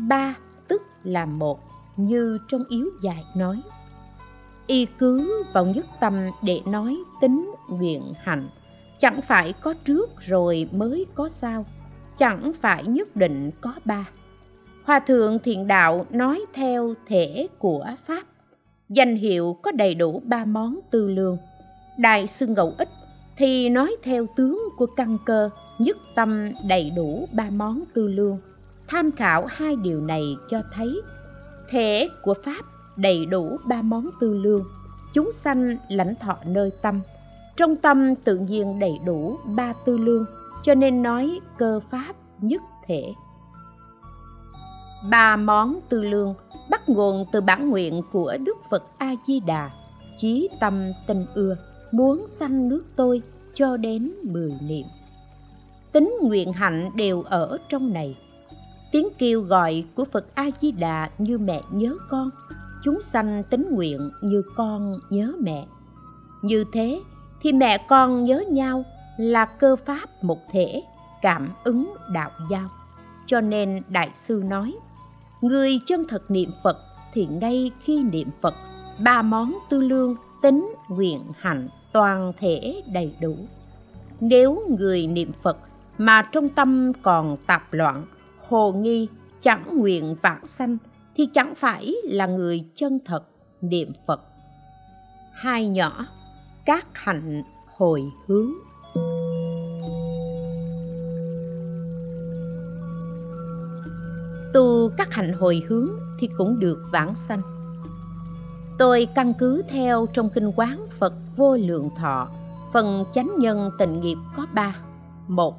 Ba 0.10 0.36
tức 0.68 0.82
là 1.04 1.26
một, 1.26 1.60
như 1.98 2.38
trong 2.52 2.64
yếu 2.70 2.86
dài 3.04 3.24
nói. 3.36 3.62
Y 4.68 4.86
cứ 5.00 5.44
vào 5.54 5.66
nhất 5.66 5.86
tâm 6.00 6.14
để 6.44 6.62
nói 6.68 6.98
tính 7.22 7.52
nguyện 7.70 8.02
hành. 8.24 8.48
Chẳng 9.02 9.20
phải 9.28 9.54
có 9.62 9.74
trước 9.86 10.10
rồi 10.28 10.70
mới 10.72 11.06
có 11.16 11.30
sau. 11.42 11.66
Chẳng 12.20 12.52
phải 12.62 12.84
nhất 12.84 13.16
định 13.16 13.52
có 13.62 13.74
ba 13.86 14.06
hòa 14.84 15.00
thượng 15.08 15.40
thiện 15.40 15.68
đạo 15.68 16.06
nói 16.10 16.46
theo 16.54 16.94
thể 17.08 17.48
của 17.60 17.86
pháp. 18.08 18.24
Danh 18.90 19.16
hiệu 19.16 19.58
có 19.64 19.72
đầy 19.72 19.94
đủ 19.94 20.22
ba 20.26 20.46
món 20.46 20.80
tư 20.92 21.08
lương. 21.08 21.38
Đại 21.98 22.28
sư 22.40 22.48
Ngậu 22.48 22.74
ích 22.78 22.90
thì 23.38 23.70
nói 23.70 23.96
theo 24.04 24.26
tướng 24.36 24.60
của 24.78 24.88
căn 24.96 25.18
cơ, 25.26 25.50
nhất 25.80 25.98
tâm 26.16 26.52
đầy 26.70 26.92
đủ 26.96 27.28
ba 27.34 27.50
món 27.50 27.84
tư 27.94 28.08
lương. 28.08 28.38
Tham 28.88 29.12
khảo 29.12 29.46
hai 29.46 29.76
điều 29.84 30.02
này 30.02 30.24
cho 30.52 30.62
thấy 30.74 31.02
thể 31.72 32.08
của 32.22 32.34
pháp 32.46 32.62
đầy 32.98 33.26
đủ 33.26 33.58
ba 33.70 33.82
món 33.82 34.06
tư 34.22 34.42
lương. 34.44 34.64
Chúng 35.14 35.32
sanh 35.44 35.78
lãnh 35.90 36.16
thọ 36.16 36.38
nơi 36.46 36.72
tâm. 36.82 37.02
Trong 37.58 37.76
tâm 37.76 38.16
tự 38.16 38.38
nhiên 38.38 38.80
đầy 38.80 38.94
đủ 39.06 39.38
ba 39.56 39.74
tư 39.86 39.98
lương, 39.98 40.26
cho 40.64 40.74
nên 40.74 41.04
nói 41.04 41.40
cơ 41.58 41.80
pháp 41.92 42.16
nhất 42.42 42.62
thể 42.88 43.14
ba 45.10 45.36
món 45.36 45.80
tư 45.90 46.04
lương, 46.04 46.34
bắt 46.70 46.90
nguồn 46.90 47.26
từ 47.32 47.42
bản 47.42 47.70
nguyện 47.70 48.02
của 48.12 48.38
đức 48.46 48.58
phật 48.70 48.84
a 48.98 49.16
di 49.28 49.40
đà 49.40 49.70
chí 50.22 50.50
tâm 50.60 50.74
tinh 51.08 51.26
ưa, 51.34 51.56
muốn 51.92 52.28
sanh 52.40 52.70
nước 52.70 52.84
tôi 52.96 53.22
cho 53.56 53.78
đến 53.78 54.12
mười 54.24 54.54
niệm. 54.62 54.86
Tính 55.92 56.18
nguyện 56.22 56.54
hạnh 56.54 56.90
đều 56.96 57.22
ở 57.22 57.58
trong 57.70 57.94
này. 57.94 58.18
Tiếng 58.92 59.08
kêu 59.18 59.42
gọi 59.42 59.84
của 59.96 60.06
phật 60.14 60.36
a 60.36 60.46
di 60.62 60.72
đà 60.72 61.10
như 61.18 61.38
mẹ 61.38 61.62
nhớ 61.74 61.96
con, 62.10 62.30
chúng 62.84 63.00
sanh 63.14 63.44
tính 63.50 63.68
nguyện 63.72 64.12
như 64.24 64.42
con 64.56 64.98
nhớ 65.10 65.34
mẹ. 65.42 65.66
Như 66.42 66.64
thế 66.74 67.00
thì 67.42 67.52
mẹ 67.52 67.86
con 67.90 68.26
nhớ 68.26 68.44
nhau 68.50 68.84
là 69.18 69.46
cơ 69.46 69.76
pháp 69.86 70.24
một 70.24 70.40
thể, 70.52 70.84
cảm 71.22 71.50
ứng 71.64 71.94
đạo 72.14 72.30
giao. 72.52 72.68
Cho 73.28 73.42
nên 73.42 73.82
đại 73.90 74.10
sư 74.28 74.44
nói 74.50 74.74
người 75.42 75.80
chân 75.88 76.06
thật 76.10 76.22
niệm 76.30 76.50
phật 76.64 76.78
thì 77.14 77.26
ngay 77.26 77.72
khi 77.84 78.04
niệm 78.04 78.30
phật, 78.42 78.54
ba 79.04 79.22
món 79.22 79.54
tư 79.70 79.82
lương 79.82 80.16
tính 80.42 80.74
nguyện 80.90 81.22
hạnh 81.40 81.68
toàn 81.94 82.32
thể 82.40 82.82
đầy 82.94 83.16
đủ. 83.22 83.36
Nếu 84.20 84.64
người 84.80 85.08
niệm 85.08 85.32
phật 85.44 85.58
mà 85.98 86.30
trong 86.32 86.50
tâm 86.50 86.92
còn 87.02 87.38
tạp 87.48 87.74
loạn, 87.74 88.06
hồ 88.48 88.72
nghi, 88.72 89.08
chẳng 89.44 89.78
nguyện 89.78 90.16
vãng 90.22 90.44
sanh, 90.60 90.78
thì 91.16 91.24
chẳng 91.34 91.54
phải 91.62 91.94
là 92.04 92.28
người 92.28 92.66
chân 92.80 93.00
thật 93.06 93.24
niệm 93.62 93.92
phật. 94.08 94.22
Hai 95.34 95.68
nhỏ, 95.68 96.06
các 96.66 96.88
hạnh 96.94 97.44
hồi 97.78 98.02
hướng. 98.28 98.50
Tu 104.54 104.90
các 104.98 105.08
hạnh 105.12 105.34
hồi 105.34 105.62
hướng 105.68 105.88
thì 106.20 106.28
cũng 106.38 106.60
được 106.60 106.78
vãng 106.92 107.14
sanh. 107.28 107.42
Tôi 108.78 109.08
căn 109.16 109.34
cứ 109.40 109.62
theo 109.70 110.06
trong 110.14 110.30
kinh 110.30 110.52
quán 110.56 110.86
phật 111.00 111.14
vô 111.36 111.56
lượng 111.56 111.90
thọ, 111.98 112.28
phần 112.74 113.04
chánh 113.16 113.30
nhân 113.40 113.70
tình 113.80 114.02
nghiệp 114.02 114.18
có 114.38 114.46
ba. 114.54 114.76
Một, 115.28 115.56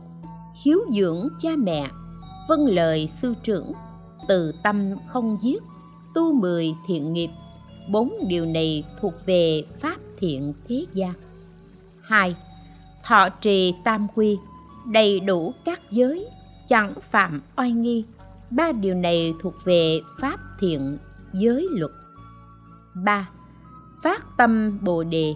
hiếu 0.64 0.78
dưỡng 0.96 1.28
cha 1.42 1.50
mẹ 1.58 1.90
vâng 2.48 2.66
lời 2.66 3.10
sư 3.22 3.34
trưởng, 3.42 3.72
từ 4.28 4.52
tâm 4.62 4.94
không 5.08 5.36
giết, 5.42 5.62
tu 6.14 6.40
mười 6.40 6.74
thiện 6.86 7.12
nghiệp, 7.12 7.30
bốn 7.92 8.12
điều 8.28 8.46
này 8.46 8.84
thuộc 9.00 9.14
về 9.26 9.62
pháp 9.80 9.96
thiện 10.18 10.54
thế 10.68 10.86
gian. 10.94 11.12
Hai, 12.00 12.36
thọ 13.08 13.28
trì 13.28 13.74
tam 13.84 14.06
quy, 14.14 14.38
đầy 14.92 15.20
đủ 15.20 15.52
các 15.64 15.80
giới, 15.90 16.28
chẳng 16.68 16.94
phạm 17.10 17.42
oai 17.56 17.72
nghi 17.72 18.04
ba 18.50 18.72
điều 18.72 18.94
này 18.94 19.34
thuộc 19.42 19.54
về 19.64 20.00
pháp 20.20 20.36
thiện 20.60 20.98
giới 21.32 21.66
luật. 21.70 21.90
Ba, 23.04 23.28
phát 24.02 24.22
tâm 24.36 24.78
bồ 24.84 25.02
đề 25.02 25.34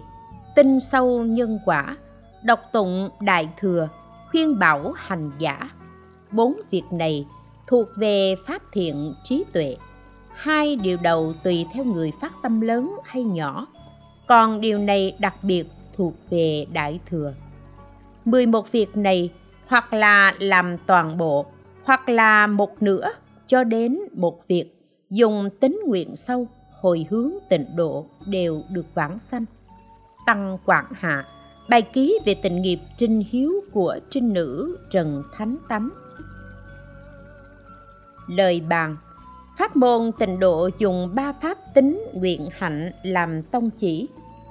tinh 0.55 0.79
sâu 0.91 1.23
nhân 1.23 1.59
quả, 1.65 1.97
đọc 2.43 2.59
tụng 2.73 3.09
đại 3.21 3.49
thừa, 3.59 3.89
khuyên 4.31 4.59
bảo 4.59 4.91
hành 4.95 5.31
giả. 5.39 5.69
Bốn 6.31 6.61
việc 6.71 6.83
này 6.91 7.25
thuộc 7.67 7.87
về 7.97 8.35
pháp 8.47 8.61
thiện 8.71 9.13
trí 9.29 9.43
tuệ. 9.53 9.77
Hai 10.35 10.75
điều 10.75 10.97
đầu 11.03 11.33
tùy 11.43 11.65
theo 11.73 11.83
người 11.83 12.11
phát 12.21 12.31
tâm 12.43 12.61
lớn 12.61 12.91
hay 13.05 13.23
nhỏ. 13.23 13.67
Còn 14.27 14.61
điều 14.61 14.77
này 14.77 15.15
đặc 15.19 15.35
biệt 15.41 15.63
thuộc 15.97 16.13
về 16.29 16.65
đại 16.73 16.99
thừa. 17.09 17.33
11 18.25 18.71
việc 18.71 18.97
này 18.97 19.29
hoặc 19.67 19.93
là 19.93 20.33
làm 20.39 20.77
toàn 20.77 21.17
bộ 21.17 21.45
hoặc 21.85 22.09
là 22.09 22.47
một 22.47 22.83
nửa 22.83 23.11
cho 23.47 23.63
đến 23.63 23.99
một 24.13 24.47
việc, 24.47 24.65
dùng 25.09 25.49
tính 25.59 25.81
nguyện 25.87 26.15
sâu, 26.27 26.47
hồi 26.81 27.05
hướng 27.09 27.31
tịnh 27.49 27.65
độ 27.75 28.05
đều 28.27 28.61
được 28.71 28.85
vãng 28.93 29.19
sanh. 29.31 29.45
Tăng 30.25 30.57
quảng 30.65 30.85
hạ, 30.91 31.23
bài 31.69 31.81
ký 31.93 32.19
về 32.25 32.35
tình 32.43 32.61
nghiệp 32.61 32.79
trinh 32.99 33.23
hiếu 33.29 33.51
của 33.71 33.99
trinh 34.11 34.33
nữ 34.33 34.77
trần 34.91 35.23
thánh 35.37 35.55
tắm 35.69 35.91
lời 38.27 38.61
bàn, 38.69 38.95
pháp 39.57 39.75
môn 39.75 40.11
tịnh 40.19 40.39
độ 40.39 40.69
dùng 40.77 41.09
ba 41.15 41.33
pháp 41.41 41.57
tính 41.73 42.07
nguyện 42.13 42.49
hạnh 42.57 42.91
làm 43.03 43.43
tông 43.43 43.69
chỉ. 43.79 44.07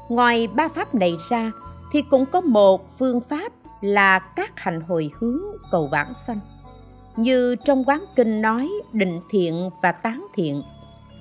Ngoài 0.09 0.49
ba 0.57 0.69
pháp 0.69 0.95
này 0.95 1.15
ra, 1.31 1.53
thì 1.93 2.03
cũng 2.11 2.27
có 2.27 2.41
một 2.41 2.99
phương 2.99 3.21
pháp 3.21 3.53
là 3.81 4.19
các 4.37 4.53
hành 4.57 4.81
hồi 4.81 5.11
hướng 5.21 5.41
cầu 5.71 5.89
vãng 5.93 6.13
sanh 6.27 6.41
như 7.17 7.57
trong 7.65 7.85
quán 7.85 8.05
kinh 8.17 8.41
nói, 8.43 8.71
định 8.93 9.21
thiện 9.31 9.71
và 9.83 9.93
tán 9.93 10.27
thiện. 10.35 10.63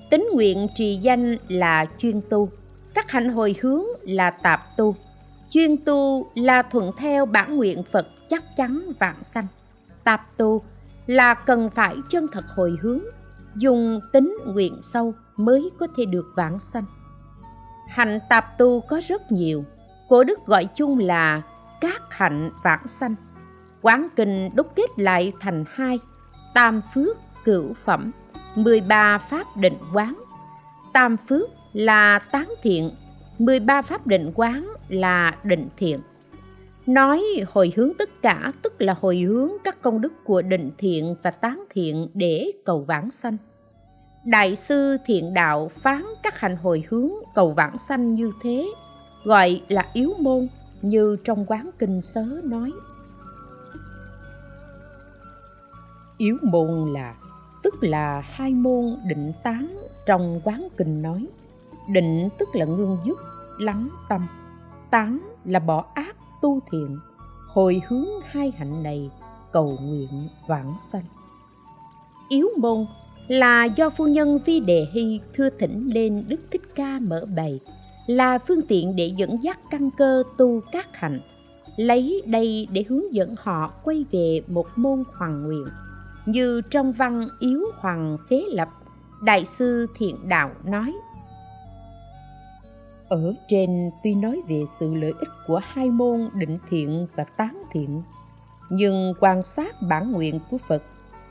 Tính 0.10 0.30
nguyện 0.34 0.68
trì 0.78 1.00
danh 1.02 1.38
là 1.48 1.86
chuyên 1.98 2.22
tu. 2.30 2.50
Các 2.94 3.06
hạnh 3.10 3.30
hồi 3.30 3.56
hướng 3.62 3.84
là 4.02 4.32
tạp 4.32 4.78
tu. 4.78 4.96
Chuyên 5.50 5.78
tu 5.86 6.26
là 6.36 6.62
thuận 6.62 6.92
theo 6.98 7.26
bản 7.26 7.58
nguyện 7.58 7.84
phật 7.92 8.08
chắc 8.30 8.44
chắn 8.58 8.92
vạn 9.00 9.16
sanh 9.34 9.48
tạp 10.04 10.38
tu 10.38 10.62
là 11.08 11.34
cần 11.34 11.70
phải 11.76 11.96
chân 12.12 12.28
thật 12.32 12.46
hồi 12.56 12.78
hướng, 12.82 13.00
dùng 13.56 14.00
tính 14.14 14.38
nguyện 14.54 14.74
sâu 14.94 15.14
mới 15.38 15.70
có 15.80 15.88
thể 15.98 16.06
được 16.06 16.26
vãng 16.36 16.60
sanh. 16.74 16.84
Hạnh 17.90 18.20
tạp 18.30 18.58
tu 18.58 18.82
có 18.90 19.02
rất 19.08 19.32
nhiều. 19.32 19.64
Cổ 20.10 20.24
đức 20.24 20.40
gọi 20.46 20.68
chung 20.76 21.00
là 21.00 21.42
các 21.82 22.02
hạnh 22.10 22.50
vãng 22.64 22.86
sanh 23.00 23.16
quán 23.84 24.08
kinh 24.16 24.50
đúc 24.56 24.68
kết 24.76 24.90
lại 24.98 25.34
thành 25.40 25.64
hai. 25.68 26.00
Tam 26.54 26.82
phước 26.94 27.18
cửu 27.44 27.74
phẩm 27.86 28.12
13 28.56 29.18
pháp 29.30 29.44
định 29.60 29.78
quán. 29.94 30.14
Tam 30.94 31.18
phước 31.30 31.50
là 31.74 32.20
tán 32.32 32.50
thiện 32.62 32.92
13 33.40 33.82
pháp 33.82 34.08
định 34.08 34.32
quán 34.36 34.74
là 34.90 35.38
định 35.44 35.68
thiện. 35.78 36.00
Nói 36.86 37.24
hồi 37.48 37.74
hướng 37.76 37.92
tất 38.00 38.10
cả, 38.22 38.52
tức 38.62 38.82
là 38.82 38.96
hồi 39.02 39.18
hướng 39.18 39.50
các 39.64 39.82
công 39.82 40.02
đức 40.02 40.14
của 40.24 40.42
định 40.42 40.72
thiện 40.78 41.16
và 41.24 41.32
tán 41.32 41.64
thiện 41.70 42.08
để 42.14 42.52
cầu 42.66 42.86
vãng 42.88 43.10
sanh. 43.24 43.38
Đại 44.26 44.58
sư 44.70 44.98
thiện 45.06 45.34
đạo 45.34 45.72
phán 45.84 46.04
các 46.24 46.40
hành 46.40 46.56
hồi 46.56 46.84
hướng 46.90 47.10
cầu 47.36 47.54
vãng 47.58 47.76
sanh 47.90 48.14
như 48.14 48.32
thế, 48.44 48.66
gọi 49.24 49.62
là 49.68 49.86
yếu 49.94 50.14
môn, 50.20 50.48
như 50.82 51.18
trong 51.24 51.46
quán 51.46 51.70
kinh 51.80 52.02
sớ 52.16 52.26
nói. 52.44 52.72
Yếu 56.24 56.38
môn 56.42 56.94
là, 56.94 57.16
tức 57.64 57.74
là 57.82 58.22
hai 58.26 58.54
môn 58.54 58.96
định 59.06 59.34
tán 59.44 59.78
trong 60.06 60.42
quán 60.44 60.68
kinh 60.78 61.02
nói. 61.02 61.28
Định 61.90 62.30
tức 62.40 62.50
là 62.54 62.66
ngưng 62.66 62.98
dứt, 63.06 63.18
lắng 63.60 63.88
tâm. 64.10 64.28
Tán 64.92 65.20
là 65.46 65.60
bỏ 65.60 65.86
ác 65.94 66.16
tu 66.42 66.60
thiện, 66.72 66.98
hồi 67.54 67.82
hướng 67.88 68.08
hai 68.26 68.52
hạnh 68.58 68.84
này 68.84 69.10
cầu 69.52 69.78
nguyện 69.82 70.28
vãng 70.48 70.74
sanh. 70.92 71.04
Yếu 72.30 72.48
môn 72.58 72.86
là 73.28 73.66
do 73.66 73.90
phu 73.90 74.08
nhân 74.08 74.40
vi 74.46 74.60
đề 74.60 74.86
hy 74.94 75.20
thưa 75.38 75.50
thỉnh 75.60 75.90
lên 75.94 76.26
đức 76.28 76.40
thích 76.52 76.76
ca 76.76 77.00
mở 77.02 77.26
bày, 77.36 77.60
là 78.08 78.40
phương 78.48 78.62
tiện 78.68 78.96
để 78.96 79.14
dẫn 79.18 79.44
dắt 79.44 79.60
căn 79.72 79.90
cơ 79.98 80.24
tu 80.38 80.60
các 80.72 80.86
hạnh, 80.94 81.20
lấy 81.78 82.22
đây 82.26 82.68
để 82.72 82.84
hướng 82.90 83.14
dẫn 83.14 83.36
họ 83.38 83.74
quay 83.84 84.06
về 84.12 84.42
một 84.48 84.66
môn 84.78 85.04
hoàng 85.20 85.44
nguyện 85.44 85.68
như 86.26 86.62
trong 86.72 86.92
văn 86.92 87.28
yếu 87.40 87.62
hoàng 87.80 88.18
phế 88.30 88.44
lập 88.50 88.68
đại 89.24 89.48
sư 89.60 89.88
thiện 89.98 90.16
đạo 90.28 90.50
nói. 90.64 90.94
Ở 93.10 93.34
trên 93.50 93.90
tuy 94.04 94.16
nói 94.16 94.42
về 94.50 94.64
sự 94.80 94.96
lợi 94.96 95.14
ích 95.20 95.30
của 95.48 95.62
hai 95.64 95.90
môn 95.90 96.30
định 96.40 96.58
thiện 96.70 97.08
và 97.16 97.24
tán 97.24 97.64
thiện 97.72 98.02
nhưng 98.70 99.14
quan 99.20 99.42
sát 99.56 99.76
bản 99.90 100.12
nguyện 100.12 100.40
của 100.52 100.58
phật 100.68 100.84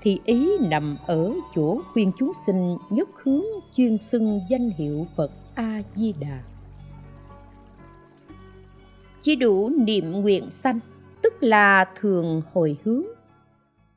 thì 0.03 0.21
ý 0.25 0.51
nằm 0.71 0.97
ở 1.07 1.33
chỗ 1.55 1.81
khuyên 1.93 2.13
chúng 2.19 2.33
sinh 2.47 2.77
nhất 2.91 3.09
hướng 3.23 3.45
chuyên 3.77 3.99
xưng 4.13 4.41
danh 4.51 4.71
hiệu 4.71 5.07
phật 5.17 5.31
a 5.55 5.83
di 5.97 6.13
đà 6.21 6.43
chỉ 9.25 9.37
đủ 9.37 9.69
niệm 9.69 10.13
nguyện 10.13 10.49
sanh 10.65 10.81
tức 11.23 11.43
là 11.43 11.85
thường 12.01 12.43
hồi 12.53 12.77
hướng. 12.85 13.03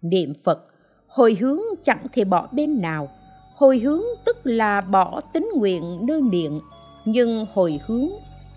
Niệm 0.02 0.34
phật 0.44 0.66
hồi 1.16 1.38
hướng 1.42 1.60
chẳng 1.86 2.08
thể 2.14 2.24
bỏ 2.24 2.48
bên 2.52 2.82
nào. 2.82 3.10
Hồi 3.56 3.80
hướng 3.80 4.02
tức 4.26 4.38
là 4.44 4.82
bỏ 4.82 5.22
tính 5.34 5.50
nguyện 5.56 6.06
nơi 6.08 6.22
miệng. 6.22 6.60
Nhưng 7.06 7.46
hồi 7.54 7.80
hướng 7.88 8.10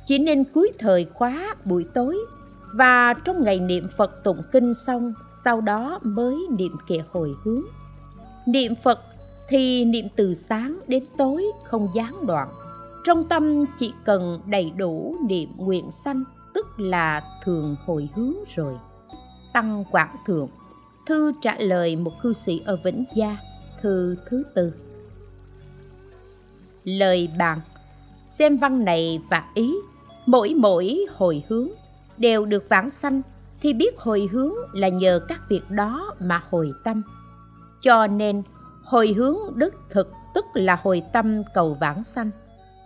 chỉ 0.09 0.19
nên 0.19 0.45
cuối 0.55 0.73
thời 0.79 1.07
khóa 1.15 1.57
buổi 1.65 1.87
tối. 1.95 2.17
Và 2.75 3.15
trong 3.25 3.45
ngày 3.45 3.61
niệm 3.61 3.89
phật 3.99 4.25
tụng 4.25 4.43
kinh 4.53 4.75
xong, 4.87 5.13
sau 5.45 5.61
đó 5.61 5.99
mới 6.03 6.37
niệm 6.59 6.73
kệ 6.89 6.97
hồi 7.13 7.31
hướng. 7.45 7.63
Niệm 8.47 8.75
phật 8.85 8.99
thì 9.49 9.85
niệm 9.85 10.05
từ 10.17 10.35
sáng 10.49 10.81
đến 10.87 11.05
tối 11.19 11.45
không 11.65 11.89
gián 11.95 12.13
đoạn. 12.27 12.49
Trong 13.07 13.25
tâm 13.29 13.65
chỉ 13.81 13.93
cần 14.05 14.41
đầy 14.47 14.73
đủ 14.77 15.15
niệm 15.29 15.49
nguyện 15.57 15.85
sanh, 16.05 16.25
tức 16.55 16.67
là 16.79 17.23
thường 17.45 17.77
hồi 17.87 18.09
hướng 18.15 18.35
rồi. 18.57 18.75
Tăng 19.53 19.85
quảng 19.91 20.17
thượng 20.27 20.49
thư 21.09 21.33
trả 21.43 21.55
lời 21.59 21.97
một 21.97 22.13
cư 22.23 22.35
sĩ 22.47 22.61
ở 22.65 22.79
vĩnh 22.85 23.05
gia, 23.15 23.37
thư 23.83 24.17
thứ 24.27 24.43
tư. 24.55 24.73
Lời 26.85 27.29
bàn, 27.39 27.61
xem 28.39 28.57
văn 28.57 28.85
này 28.85 29.21
và 29.31 29.45
ý, 29.55 29.75
mỗi 30.27 30.55
mỗi 30.57 31.07
hồi 31.17 31.43
hướng 31.49 31.69
đều 32.17 32.45
được 32.47 32.65
vãng 32.69 32.91
sanh, 33.03 33.23
thì 33.63 33.73
biết 33.73 33.99
hồi 33.99 34.29
hướng 34.33 34.53
là 34.75 34.89
nhờ 34.89 35.21
các 35.29 35.41
việc 35.49 35.71
đó 35.71 36.15
mà 36.21 36.43
hồi 36.51 36.73
tâm. 36.85 37.03
Cho 37.83 38.07
nên, 38.07 38.43
hồi 38.85 39.15
hướng 39.17 39.37
đức 39.57 39.75
thực 39.91 40.13
tức 40.35 40.45
là 40.55 40.79
hồi 40.83 41.03
tâm 41.13 41.43
cầu 41.55 41.77
vãng 41.81 42.03
sanh. 42.15 42.31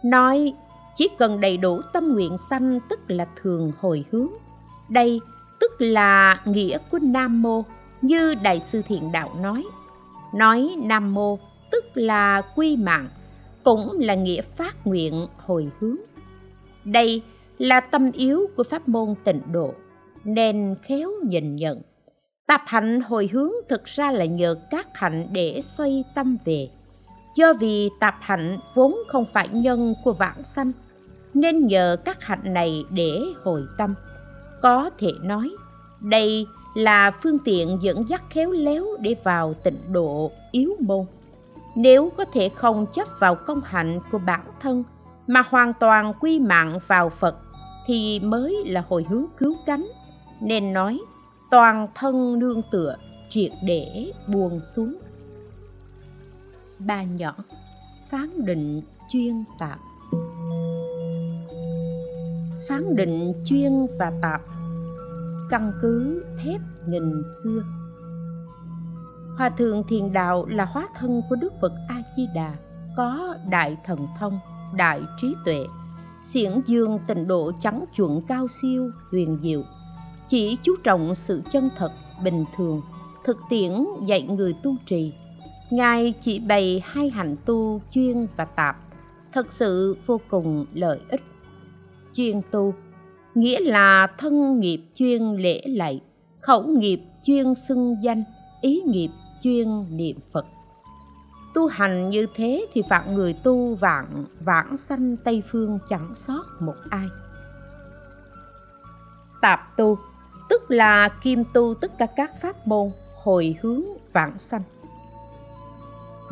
Nói, 0.04 0.52
chỉ 0.98 1.08
cần 1.18 1.40
đầy 1.40 1.56
đủ 1.56 1.80
tâm 1.92 2.08
nguyện 2.08 2.36
sanh 2.50 2.78
tức 2.88 3.00
là 3.08 3.26
thường 3.42 3.72
hồi 3.80 4.04
hướng. 4.12 4.28
Đây 4.90 5.20
tức 5.60 5.72
là 5.78 6.40
nghĩa 6.44 6.78
của 6.90 6.98
nam 6.98 7.42
mô 7.42 7.64
như 8.02 8.34
đại 8.42 8.60
sư 8.72 8.82
thiện 8.88 9.12
đạo 9.12 9.28
nói. 9.42 9.64
Nói 10.34 10.74
nam 10.82 11.14
mô, 11.14 11.38
tức 11.70 11.84
là 11.94 12.42
quy 12.56 12.76
mạng, 12.76 13.08
cũng 13.64 14.00
là 14.00 14.14
nghĩa 14.14 14.42
phát 14.56 14.86
nguyện 14.86 15.26
hồi 15.36 15.70
hướng. 15.80 15.96
Đây 16.84 17.22
là 17.58 17.80
tâm 17.90 18.12
yếu 18.12 18.46
của 18.56 18.64
pháp 18.70 18.88
môn 18.88 19.14
tịnh 19.24 19.40
độ, 19.52 19.74
nên 20.24 20.74
khéo 20.82 21.10
nhìn 21.26 21.56
nhận. 21.56 21.82
Tập 22.46 22.60
hạnh 22.66 23.00
hồi 23.00 23.28
hướng 23.32 23.50
thực 23.68 23.84
ra 23.84 24.10
là 24.10 24.24
nhờ 24.24 24.54
các 24.70 24.86
hạnh 24.94 25.26
để 25.32 25.62
xoay 25.78 26.04
tâm 26.14 26.36
về. 26.44 26.68
Do 27.36 27.52
vì 27.60 27.88
tập 28.00 28.14
hạnh 28.20 28.56
vốn 28.74 28.94
không 29.08 29.24
phải 29.32 29.48
nhân 29.52 29.94
của 30.04 30.12
vãng 30.12 30.42
sanh, 30.56 30.72
nên 31.34 31.66
nhờ 31.66 31.96
các 32.04 32.16
hạnh 32.20 32.54
này 32.54 32.82
để 32.94 33.18
hồi 33.44 33.62
tâm. 33.78 33.94
Có 34.62 34.90
thể 34.98 35.08
nói 35.22 35.50
đây 36.02 36.46
là 36.74 37.10
phương 37.22 37.38
tiện 37.44 37.78
dẫn 37.82 38.04
dắt 38.08 38.22
khéo 38.30 38.50
léo 38.50 38.86
để 39.00 39.14
vào 39.24 39.54
tịnh 39.54 39.78
độ 39.92 40.30
yếu 40.50 40.76
môn. 40.80 41.06
Nếu 41.76 42.10
có 42.16 42.24
thể 42.32 42.48
không 42.48 42.86
chấp 42.94 43.06
vào 43.20 43.36
công 43.46 43.60
hạnh 43.64 44.00
của 44.12 44.20
bản 44.26 44.40
thân 44.60 44.84
mà 45.26 45.42
hoàn 45.48 45.72
toàn 45.80 46.12
quy 46.20 46.38
mạng 46.38 46.78
vào 46.86 47.08
phật 47.08 47.34
thì 47.86 48.20
mới 48.20 48.56
là 48.66 48.84
hồi 48.88 49.06
hướng 49.08 49.24
cứu 49.38 49.56
cánh. 49.66 49.86
Nên 50.42 50.72
nói, 50.72 51.00
toàn 51.50 51.86
thân 51.94 52.38
nương 52.38 52.62
tựa, 52.70 52.96
triệt 53.30 53.50
để 53.64 54.12
buông 54.26 54.60
xuống. 54.76 54.94
Ba 56.78 57.02
nhỏ, 57.02 57.34
phán 58.10 58.46
định 58.46 58.82
chuyên 59.12 59.44
tạp. 59.58 59.78
Phán 62.68 62.96
định 62.96 63.32
chuyên 63.48 63.86
và 63.98 64.12
tạp 64.22 64.40
căn 65.52 65.72
cứ 65.82 66.24
thép 66.44 66.60
nghìn 66.86 67.22
xưa. 67.44 67.62
Hòa 69.38 69.50
thượng 69.58 69.82
thiền 69.88 70.12
đạo 70.12 70.46
là 70.46 70.64
hóa 70.64 70.88
thân 70.98 71.22
của 71.28 71.36
đức 71.36 71.52
phật 71.60 71.72
a 71.88 72.02
di 72.16 72.26
đà 72.34 72.54
có 72.96 73.36
đại 73.50 73.76
thần 73.84 73.98
thông, 74.18 74.38
đại 74.76 75.00
trí 75.20 75.34
tuệ, 75.44 75.66
xiển 76.34 76.60
dương 76.66 76.98
tịnh 77.06 77.26
độ 77.26 77.52
trắng 77.62 77.84
chuẩn 77.96 78.20
cao 78.28 78.46
siêu, 78.62 78.90
huyền 79.10 79.38
diệu. 79.42 79.62
Chỉ 80.30 80.58
chú 80.62 80.72
trọng 80.84 81.14
sự 81.28 81.42
chân 81.52 81.68
thật, 81.76 81.90
bình 82.24 82.44
thường, 82.56 82.80
thực 83.24 83.36
tiễn 83.50 83.84
dạy 84.06 84.22
người 84.22 84.54
tu 84.62 84.76
trì. 84.86 85.12
Ngài 85.70 86.14
chỉ 86.24 86.38
bày 86.38 86.82
hai 86.84 87.10
hành 87.10 87.36
tu 87.44 87.80
chuyên 87.90 88.26
và 88.36 88.44
tạp, 88.44 88.76
thật 89.32 89.46
sự 89.58 89.96
vô 90.06 90.20
cùng 90.30 90.66
lợi 90.74 91.00
ích. 91.08 91.22
Chuyên 92.14 92.40
tu 92.50 92.74
nghĩa 93.34 93.60
là 93.60 94.06
thân 94.18 94.60
nghiệp 94.60 94.80
chuyên 94.94 95.36
lễ 95.36 95.62
lạy, 95.64 96.00
khẩu 96.40 96.62
nghiệp 96.62 97.00
chuyên 97.24 97.54
xưng 97.68 97.96
danh, 98.02 98.24
ý 98.60 98.80
nghiệp 98.86 99.10
chuyên 99.42 99.96
niệm 99.96 100.16
phật. 100.32 100.46
Tu 101.54 101.66
hành 101.66 102.10
như 102.10 102.26
thế 102.34 102.66
thì 102.72 102.82
vạn 102.90 103.14
người 103.14 103.34
tu 103.42 103.74
vạn, 103.74 104.24
vãng 104.40 104.76
sanh 104.88 105.16
tây 105.24 105.42
phương 105.52 105.78
chẳng 105.90 106.14
sót 106.26 106.44
một 106.60 106.74
ai. 106.90 107.06
Tạp 109.40 109.76
tu, 109.76 109.96
tức 110.48 110.62
là 110.70 111.08
kim 111.22 111.44
tu 111.54 111.74
tất 111.80 111.98
cả 111.98 112.06
các 112.16 112.30
pháp 112.42 112.66
môn, 112.66 112.90
hồi 113.22 113.56
hướng 113.62 113.82
vãng 114.12 114.36
sanh. 114.50 114.62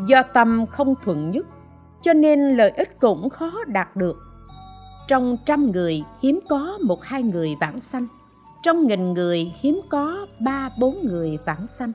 Do 0.08 0.22
tâm 0.32 0.66
không 0.66 0.94
thuận 1.04 1.30
nhất, 1.30 1.46
cho 2.02 2.12
nên 2.12 2.56
lợi 2.56 2.70
ích 2.70 3.00
cũng 3.00 3.30
khó 3.30 3.52
đạt 3.66 3.88
được 3.96 4.16
trong 5.10 5.36
trăm 5.46 5.70
người 5.70 6.02
hiếm 6.22 6.40
có 6.48 6.78
một 6.84 7.02
hai 7.02 7.22
người 7.22 7.54
vãng 7.60 7.80
sanh, 7.92 8.06
trong 8.62 8.86
nghìn 8.86 9.12
người 9.12 9.52
hiếm 9.60 9.80
có 9.88 10.26
ba 10.40 10.70
bốn 10.78 10.96
người 11.04 11.38
vãng 11.44 11.66
sanh. 11.78 11.92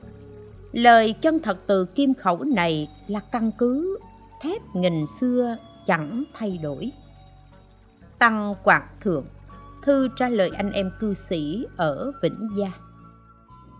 Lời 0.72 1.14
chân 1.22 1.38
thật 1.42 1.58
từ 1.66 1.84
kim 1.84 2.14
khẩu 2.14 2.44
này 2.44 2.88
là 3.06 3.20
căn 3.32 3.50
cứ, 3.58 3.98
thép 4.42 4.60
nghìn 4.74 5.04
xưa 5.20 5.56
chẳng 5.86 6.24
thay 6.34 6.58
đổi. 6.62 6.92
Tăng 8.18 8.54
Quạt 8.64 8.84
thượng, 9.00 9.24
thư 9.84 10.08
trả 10.18 10.28
lời 10.28 10.50
anh 10.56 10.72
em 10.72 10.90
cư 11.00 11.14
sĩ 11.30 11.66
ở 11.76 12.12
vĩnh 12.22 12.48
gia. 12.58 12.72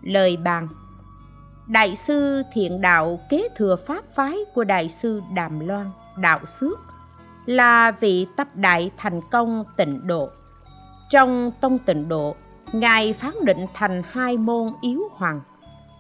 Lời 0.03 0.37
bàn, 0.45 0.69
đại 1.69 1.99
sư 2.09 2.43
thiện 2.55 2.81
đạo 2.81 3.21
kế 3.31 3.49
thừa 3.57 3.77
pháp 3.87 4.05
phái 4.15 4.37
của 4.55 4.65
đại 4.65 4.95
sư 5.03 5.21
đàm 5.35 5.61
loan, 5.61 5.87
đạo 6.23 6.41
xước 6.61 6.79
là 7.47 7.93
vị 8.01 8.27
tập 8.37 8.49
đại 8.55 8.91
thành 8.97 9.21
công 9.31 9.65
tịnh 9.77 10.07
độ. 10.07 10.29
Trong 11.11 11.51
tông 11.61 11.79
tịnh 11.79 12.09
độ, 12.09 12.37
ngài 12.73 13.13
phán 13.13 13.33
định 13.45 13.67
thành 13.75 14.03
hai 14.11 14.37
môn 14.37 14.73
yếu 14.83 15.01
hoàng, 15.13 15.41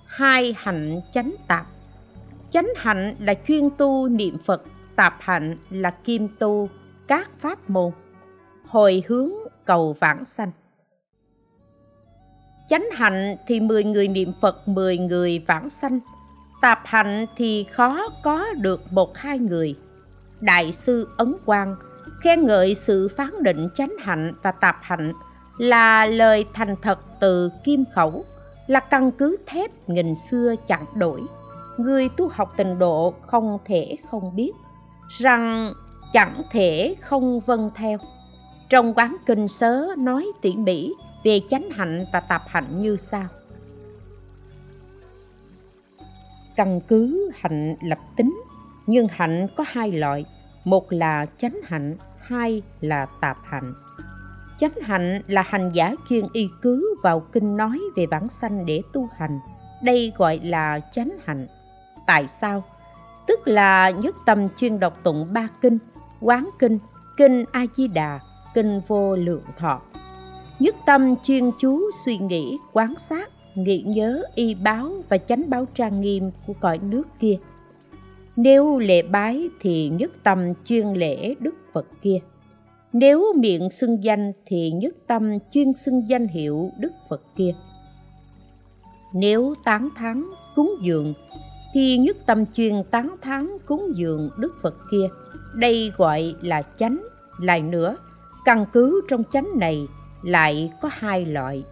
hai 0.07 0.55
hạnh 0.59 1.01
chánh 1.15 1.35
tạp. 1.49 1.67
Chánh 2.53 2.69
hạnh 2.77 3.15
là 3.19 3.35
chuyên 3.49 3.71
tu 3.79 4.09
niệm 4.09 4.39
phật, 4.47 4.63
tạp 4.97 5.15
hạnh 5.21 5.57
là 5.71 5.91
kim 5.91 6.29
tu, 6.39 6.69
các 7.07 7.31
pháp 7.41 7.71
môn. 7.71 7.93
Hồi 8.67 9.03
hướng 9.09 9.31
cầu 9.65 9.97
vãng 10.01 10.25
sanh. 10.39 10.51
Chánh 12.71 12.85
hạnh 12.93 13.37
thì 13.47 13.61
mười 13.61 13.85
người 13.85 14.09
niệm 14.09 14.33
phật, 14.41 14.69
mười 14.69 14.99
người 14.99 15.45
vãng 15.47 15.69
sanh. 15.83 15.99
Tạp 16.63 16.79
hạnh 16.85 17.27
thì 17.37 17.67
khó 17.73 18.09
có 18.23 18.47
được 18.57 18.93
một 18.93 19.17
hai 19.17 19.39
người 19.39 19.77
đại 20.47 20.77
sư 20.87 21.09
ấn 21.17 21.35
quang, 21.47 21.75
khen 22.25 22.47
ngợi 22.47 22.77
sự 22.87 23.09
phán 23.17 23.43
định 23.43 23.69
chánh 23.77 23.93
hạnh 24.01 24.33
và 24.43 24.53
tạp 24.53 24.77
hạnh 24.83 25.13
là 25.59 26.07
lời 26.07 26.45
thành 26.55 26.75
thật 26.83 26.99
từ 27.21 27.51
kim 27.65 27.85
khẩu, 27.95 28.25
là 28.67 28.81
căn 28.81 29.13
cứ 29.13 29.37
thép 29.47 29.89
nghìn 29.89 30.15
xưa 30.31 30.55
chẳng 30.69 30.85
đổi 30.99 31.21
người 31.79 32.09
tu 32.17 32.29
học 32.29 32.49
tình 32.57 32.79
độ 32.79 33.15
không 33.27 33.59
thể 33.65 33.97
không 34.11 34.37
biết 34.37 34.53
rằng 35.19 35.73
chẳng 36.13 36.43
thể 36.51 36.95
không 37.01 37.41
vâng 37.41 37.71
theo. 37.75 37.99
Trong 38.69 38.95
quán 38.95 39.17
kinh 39.27 39.47
sớ 39.61 39.89
nói 39.99 40.27
tỉ 40.43 40.53
mỉ 40.57 40.95
về 41.25 41.41
chánh 41.51 41.71
hạnh 41.71 42.05
và 42.13 42.21
tạp 42.21 42.43
hạnh 42.47 42.83
như 42.83 42.97
sau. 43.11 43.27
Căn 46.57 46.81
cứ 46.89 47.31
hạnh 47.35 47.77
lập 47.83 47.99
tính, 48.17 48.41
nhưng 48.87 49.07
hạnh 49.11 49.47
có 49.57 49.65
hai 49.67 49.93
loại 49.93 50.25
một 50.66 50.92
là 50.92 51.26
chánh 51.42 51.61
hạnh, 51.64 51.96
hai 52.18 52.62
là 52.81 53.07
tạp 53.20 53.37
hạnh. 53.44 53.72
Chánh 54.61 54.74
hạnh 54.83 55.22
là 55.26 55.42
hành 55.42 55.70
giả 55.74 55.94
chuyên 56.09 56.24
y 56.33 56.48
cứ 56.62 56.94
vào 57.02 57.22
kinh 57.33 57.57
nói 57.57 57.81
về 57.96 58.07
bản 58.11 58.29
sanh 58.40 58.66
để 58.66 58.83
tu 58.92 59.09
hành. 59.16 59.38
Đây 59.83 60.12
gọi 60.16 60.40
là 60.42 60.81
chánh 60.94 61.11
hạnh. 61.24 61.46
Tại 62.07 62.29
sao? 62.40 62.62
Tức 63.26 63.48
là 63.48 63.90
nhất 63.90 64.14
tâm 64.26 64.48
chuyên 64.61 64.81
đọc 64.81 64.96
tụng 65.02 65.33
ba 65.33 65.48
kinh, 65.61 65.79
quán 66.22 66.50
kinh 66.59 66.79
kinh 67.16 67.44
a 67.52 67.66
di 67.76 67.88
đà 67.88 68.20
kinh 68.55 68.81
vô 68.88 69.16
lượng 69.16 69.44
thọ. 69.59 69.81
Nhất 70.59 70.74
tâm 70.87 71.14
chuyên 71.26 71.50
chú 71.61 71.81
suy 72.05 72.18
nghĩ, 72.18 72.59
quán 72.72 72.94
sát, 73.11 73.29
nghĩ 73.55 73.85
nhớ, 73.87 74.22
y 74.35 74.55
báo 74.55 74.92
và 75.09 75.18
chánh 75.18 75.50
báo 75.50 75.66
trang 75.74 76.00
nghiêm 76.00 76.31
của 76.46 76.52
cõi 76.61 76.79
nước 76.79 77.02
kia 77.20 77.37
nếu 78.37 78.79
lễ 78.79 79.03
bái 79.03 79.49
thì 79.61 79.88
nhất 79.88 80.11
tâm 80.22 80.53
chuyên 80.64 80.87
lễ 80.92 81.35
đức 81.40 81.55
phật 81.72 81.87
kia. 82.03 82.18
Nếu 82.92 83.33
miệng 83.37 83.68
xưng 83.81 84.05
danh 84.05 84.33
thì 84.46 84.70
nhất 84.70 84.94
tâm 85.07 85.38
chuyên 85.53 85.72
xưng 85.87 86.09
danh 86.09 86.29
hiệu 86.29 86.70
đức 86.79 86.92
phật 87.09 87.22
kia. 87.37 87.55
Nếu 89.14 89.55
tán 89.64 89.88
thán 89.96 90.22
cúng 90.55 90.70
dường 90.83 91.14
thì 91.75 91.99
nhất 91.99 92.16
tâm 92.27 92.44
chuyên 92.46 92.83
tán 92.90 93.16
thán 93.22 93.49
cúng 93.66 93.92
dường 93.96 94.31
đức 94.40 94.53
phật 94.62 94.75
kia. 94.90 95.07
Đây 95.55 95.92
gọi 95.96 96.35
là 96.42 96.62
chánh, 96.79 96.99
lại 97.40 97.62
nữa, 97.62 97.96
căn 98.44 98.66
cứ 98.72 99.01
trong 99.11 99.22
chánh 99.33 99.46
này 99.59 99.87
lại 100.22 100.72
có 100.83 100.90
hai 100.92 101.25
loại. 101.25 101.64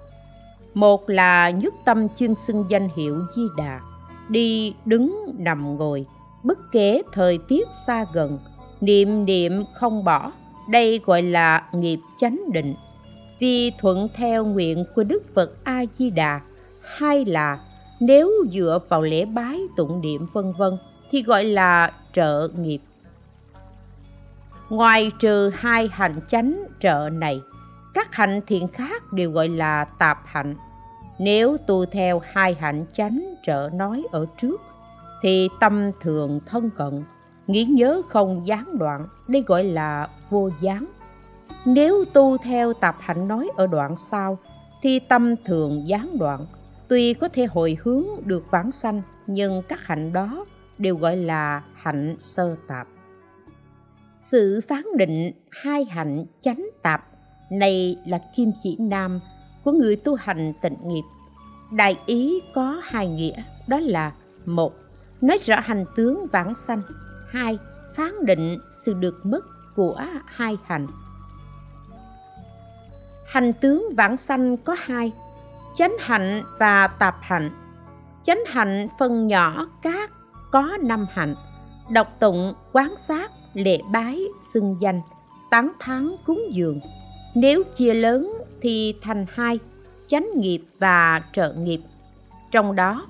Một 0.74 1.10
là 1.10 1.50
nhất 1.50 1.74
tâm 1.84 2.06
chuyên 2.18 2.34
xưng 2.46 2.64
danh 2.70 2.88
hiệu 2.96 3.14
di 3.36 3.42
đà, 3.58 3.80
đi 4.28 4.74
đứng 4.84 5.34
nằm 5.38 5.76
ngồi 5.76 6.06
bất 6.44 6.58
kể 6.72 7.02
thời 7.12 7.38
tiết 7.48 7.68
xa 7.86 8.04
gần. 8.12 8.38
Niệm 8.80 9.24
niệm 9.24 9.64
không 9.74 10.04
bỏ, 10.04 10.32
đây 10.70 11.00
gọi 11.04 11.22
là 11.22 11.64
nghiệp 11.72 11.98
chánh 12.20 12.40
định. 12.52 12.74
Vì 13.38 13.72
thuận 13.80 14.08
theo 14.14 14.44
nguyện 14.44 14.84
của 14.94 15.04
đức 15.04 15.22
phật 15.34 15.50
a 15.64 15.84
di 15.98 16.10
đà 16.10 16.40
hay 16.82 17.24
là 17.24 17.58
nếu 18.00 18.30
dựa 18.52 18.78
vào 18.88 19.02
lễ 19.02 19.24
bái 19.24 19.60
tụng 19.76 20.00
niệm 20.00 20.20
vân 20.32 20.44
vân 20.58 20.72
thì 21.10 21.22
gọi 21.22 21.44
là 21.44 21.92
trợ 22.14 22.48
nghiệp. 22.58 22.78
Ngoài 24.70 25.10
trừ 25.20 25.50
hai 25.54 25.88
hành 25.92 26.20
chánh 26.30 26.64
trợ 26.82 27.08
này, 27.12 27.40
các 27.94 28.08
hạnh 28.10 28.40
thiện 28.46 28.68
khác 28.68 29.02
đều 29.12 29.30
gọi 29.30 29.48
là 29.48 29.84
tạp 29.98 30.18
hạnh. 30.24 30.54
Nếu 31.18 31.56
tu 31.66 31.86
theo 31.86 32.22
hai 32.32 32.56
hạnh 32.60 32.84
chánh 32.96 33.34
trợ 33.46 33.70
nói 33.74 34.04
ở 34.12 34.26
trước 34.42 34.60
thì 35.24 35.48
tâm 35.60 35.90
thường 36.00 36.40
thân 36.46 36.70
cận, 36.76 37.04
nghĩ 37.46 37.64
nhớ 37.64 38.02
không 38.08 38.46
gián 38.46 38.64
đoạn, 38.78 39.00
đây 39.28 39.42
gọi 39.46 39.64
là 39.64 40.08
vô 40.30 40.50
gián. 40.60 40.86
Nếu 41.66 42.04
tu 42.12 42.36
theo 42.38 42.72
tập 42.72 42.94
hạnh 43.00 43.28
nói 43.28 43.50
ở 43.56 43.66
đoạn 43.72 43.94
sau, 44.10 44.38
thì 44.82 44.98
tâm 45.08 45.34
thường 45.44 45.88
gián 45.88 46.18
đoạn. 46.18 46.46
Tuy 46.88 47.14
có 47.14 47.28
thể 47.34 47.46
hồi 47.50 47.76
hướng 47.82 48.04
được 48.24 48.44
vãng 48.50 48.70
sanh, 48.82 49.02
nhưng 49.26 49.62
các 49.68 49.78
hạnh 49.82 50.12
đó 50.12 50.46
đều 50.78 50.96
gọi 50.96 51.16
là 51.16 51.62
hạnh 51.74 52.16
sơ 52.36 52.56
tạp. 52.68 52.88
Sự 54.32 54.60
phán 54.68 54.84
định 54.96 55.32
hai 55.50 55.84
hạnh 55.84 56.24
chánh 56.44 56.66
tạp, 56.82 57.04
này 57.50 57.96
là 58.06 58.18
kim 58.36 58.52
chỉ 58.62 58.76
nam 58.80 59.20
của 59.64 59.72
người 59.72 59.96
tu 59.96 60.14
hành 60.14 60.52
tịnh 60.62 60.76
nghiệp. 60.84 61.04
Đại 61.76 61.96
ý 62.06 62.40
có 62.54 62.80
hai 62.82 63.08
nghĩa, 63.08 63.42
đó 63.68 63.80
là 63.80 64.12
một 64.46 64.72
nói 65.20 65.38
rõ 65.46 65.56
hành 65.64 65.84
tướng 65.96 66.26
vãng 66.32 66.54
sanh. 66.66 66.80
Hai, 67.30 67.58
phán 67.96 68.24
định 68.26 68.58
sự 68.86 68.94
được 69.00 69.14
mất 69.24 69.40
của 69.76 70.00
hai 70.26 70.56
hành 70.66 70.86
hành 73.34 73.52
tướng 73.52 73.88
vãng 73.96 74.16
sanh 74.28 74.56
có 74.56 74.76
hai, 74.78 75.12
chánh 75.78 75.92
hạnh 76.00 76.42
và 76.58 76.88
tạp 76.98 77.14
hạnh. 77.20 77.50
Chánh 78.26 78.38
hạnh 78.46 78.86
phân 78.98 79.26
nhỏ 79.26 79.66
các 79.82 80.10
có 80.52 80.76
năm 80.82 81.06
hạnh 81.10 81.34
đọc 81.90 82.08
tụng, 82.20 82.54
quán 82.72 82.94
sát, 83.08 83.30
lễ 83.54 83.78
bái, 83.92 84.22
xưng 84.54 84.76
danh, 84.80 85.00
tán 85.50 85.72
thán 85.80 86.08
cúng 86.26 86.42
dường. 86.50 86.80
Nếu 87.34 87.62
chia 87.78 87.94
lớn 87.94 88.32
thì 88.62 88.94
thành 89.02 89.26
hai, 89.28 89.58
chánh 90.10 90.26
nghiệp 90.36 90.60
và 90.78 91.22
trợ 91.32 91.52
nghiệp. 91.52 91.80
Trong 92.52 92.76
đó 92.76 93.06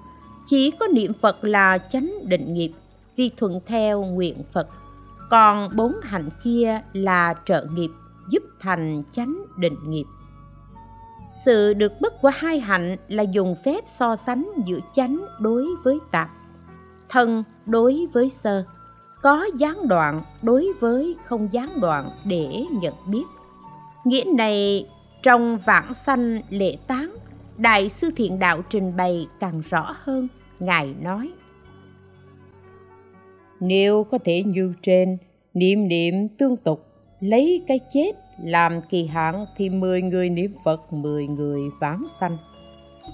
chỉ 0.51 0.71
có 0.81 0.87
niệm 0.87 1.13
phật 1.23 1.45
là 1.45 1.79
chánh 1.93 2.13
định 2.25 2.55
nghiệp 2.55 2.71
vì 3.17 3.31
thuận 3.37 3.61
theo 3.67 4.05
nguyện 4.05 4.43
phật. 4.53 4.69
Còn 5.31 5.69
bốn 5.77 5.93
hạnh 6.03 6.29
kia 6.45 6.81
là 6.93 7.35
trợ 7.47 7.67
nghiệp, 7.75 7.91
giúp 8.31 8.43
thành 8.61 9.03
chánh 9.17 9.37
định 9.59 9.77
nghiệp. 9.89 10.05
Sự 11.45 11.73
được 11.75 11.93
bất 12.01 12.23
của 12.23 12.31
hai 12.35 12.61
hạnh 12.61 12.97
là 13.09 13.23
dùng 13.23 13.57
phép 13.65 13.81
so 13.99 14.17
sánh 14.27 14.49
giữa 14.67 14.79
chánh 14.97 15.21
đối 15.41 15.67
với 15.85 15.99
tạp, 16.11 16.29
thân 17.09 17.45
đối 17.67 18.07
với 18.15 18.31
sơ, 18.45 18.65
có 19.23 19.47
gián 19.59 19.89
đoạn 19.89 20.23
đối 20.43 20.73
với 20.81 21.17
không 21.27 21.49
gián 21.53 21.69
đoạn 21.81 22.09
để 22.27 22.65
nhận 22.83 22.95
biết. 23.11 23.25
Nghĩa 24.05 24.25
này 24.37 24.87
trong 25.23 25.59
vãng 25.67 25.93
sanh 26.07 26.41
lễ 26.51 26.77
tán 26.87 27.17
đại 27.59 27.91
sư 28.01 28.11
thiện 28.17 28.39
đạo 28.39 28.63
trình 28.71 28.97
bày 28.97 29.27
càng 29.41 29.63
rõ 29.71 29.97
hơn, 30.05 30.29
ngài 30.61 30.95
nói. 31.03 31.33
Nếu 33.61 34.07
có 34.11 34.19
thể 34.25 34.43
như 34.47 34.75
trên, 34.83 35.17
niệm 35.55 35.89
niệm 35.89 36.29
tương 36.39 36.57
tục, 36.57 36.87
lấy 37.21 37.65
cái 37.69 37.81
chết 37.95 38.13
làm 38.43 38.81
kỳ 38.91 39.07
hạn 39.07 39.45
thì 39.57 39.69
mười 39.69 40.03
người 40.03 40.31
niệm 40.31 40.55
phật, 40.65 40.81
mười 40.93 41.27
người 41.27 41.61
vãng 41.81 42.03
sanh. 42.21 42.37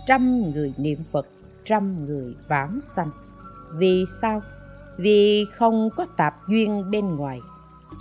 Trăm 0.07 0.51
người 0.55 0.73
niệm 0.77 0.99
phật, 1.13 1.27
trăm 1.65 2.07
người 2.07 2.35
vãng 2.49 2.81
sanh. 2.97 3.09
Vì 3.79 4.05
sao? 4.23 4.41
Vì 4.99 5.45
không 5.57 5.89
có 5.97 6.07
tạp 6.17 6.35
duyên 6.49 6.83
bên 6.93 7.17
ngoài, 7.17 7.39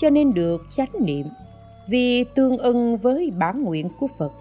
cho 0.01 0.09
nên 0.09 0.33
được 0.33 0.61
chánh 0.77 0.91
niệm. 1.05 1.25
Vì 1.89 2.23
tương 2.35 2.57
ưng 2.57 2.97
với 2.97 3.31
bản 3.37 3.63
nguyện 3.63 3.87
của 3.99 4.07
phật 4.19 4.31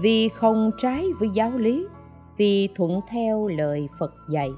vì 0.00 0.28
không 0.28 0.70
trái 0.82 1.06
với 1.20 1.28
giáo 1.34 1.50
lý, 1.56 1.86
vì 2.36 2.68
thuận 2.76 3.00
theo 3.10 3.48
lời 3.48 3.88
phật 3.98 4.14
dạy. 4.28 4.50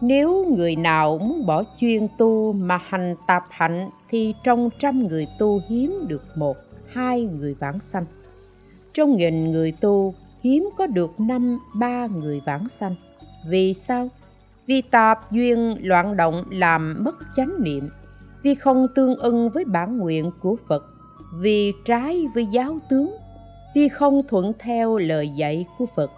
Nếu 0.00 0.54
người 0.56 0.76
nào 0.76 1.18
muốn 1.18 1.46
bỏ 1.46 1.62
chuyên 1.80 2.08
tu 2.18 2.52
mà 2.52 2.78
hành 2.82 3.14
tạp 3.26 3.42
hạnh, 3.50 3.88
thì 4.08 4.34
trong 4.44 4.70
trăm 4.80 5.06
người 5.06 5.26
tu 5.38 5.60
hiếm 5.68 6.04
được 6.08 6.22
một, 6.36 6.56
hai 6.86 7.20
người 7.20 7.54
vãng 7.54 7.78
sanh. 7.92 8.04
Trong 8.94 9.16
nghìn 9.16 9.52
người 9.52 9.72
tu, 9.80 10.14
hiếm 10.42 10.68
có 10.78 10.86
được 10.86 11.10
năm, 11.18 11.58
ba 11.80 12.06
người 12.06 12.40
vãng 12.46 12.66
sanh. 12.80 12.94
Vì 13.48 13.74
sao? 13.88 14.08
Vì 14.66 14.82
tạp 14.90 15.32
duyên 15.32 15.76
loạn 15.80 16.16
động 16.16 16.42
làm 16.50 16.96
mất 17.04 17.14
chánh 17.36 17.52
niệm. 17.60 17.88
Vì 18.42 18.54
không 18.54 18.86
tương 18.94 19.16
ưng 19.16 19.48
với 19.48 19.64
bản 19.72 19.98
nguyện 19.98 20.30
của 20.42 20.56
phật. 20.68 20.82
Vì 21.40 21.72
trái 21.84 22.24
với 22.34 22.46
giáo 22.52 22.78
tướng 22.90 23.16
vì 23.76 23.88
không 23.88 24.22
thuận 24.28 24.52
theo 24.58 24.98
lời 24.98 25.28
dạy 25.28 25.66
của 25.78 25.86
phật, 25.96 26.10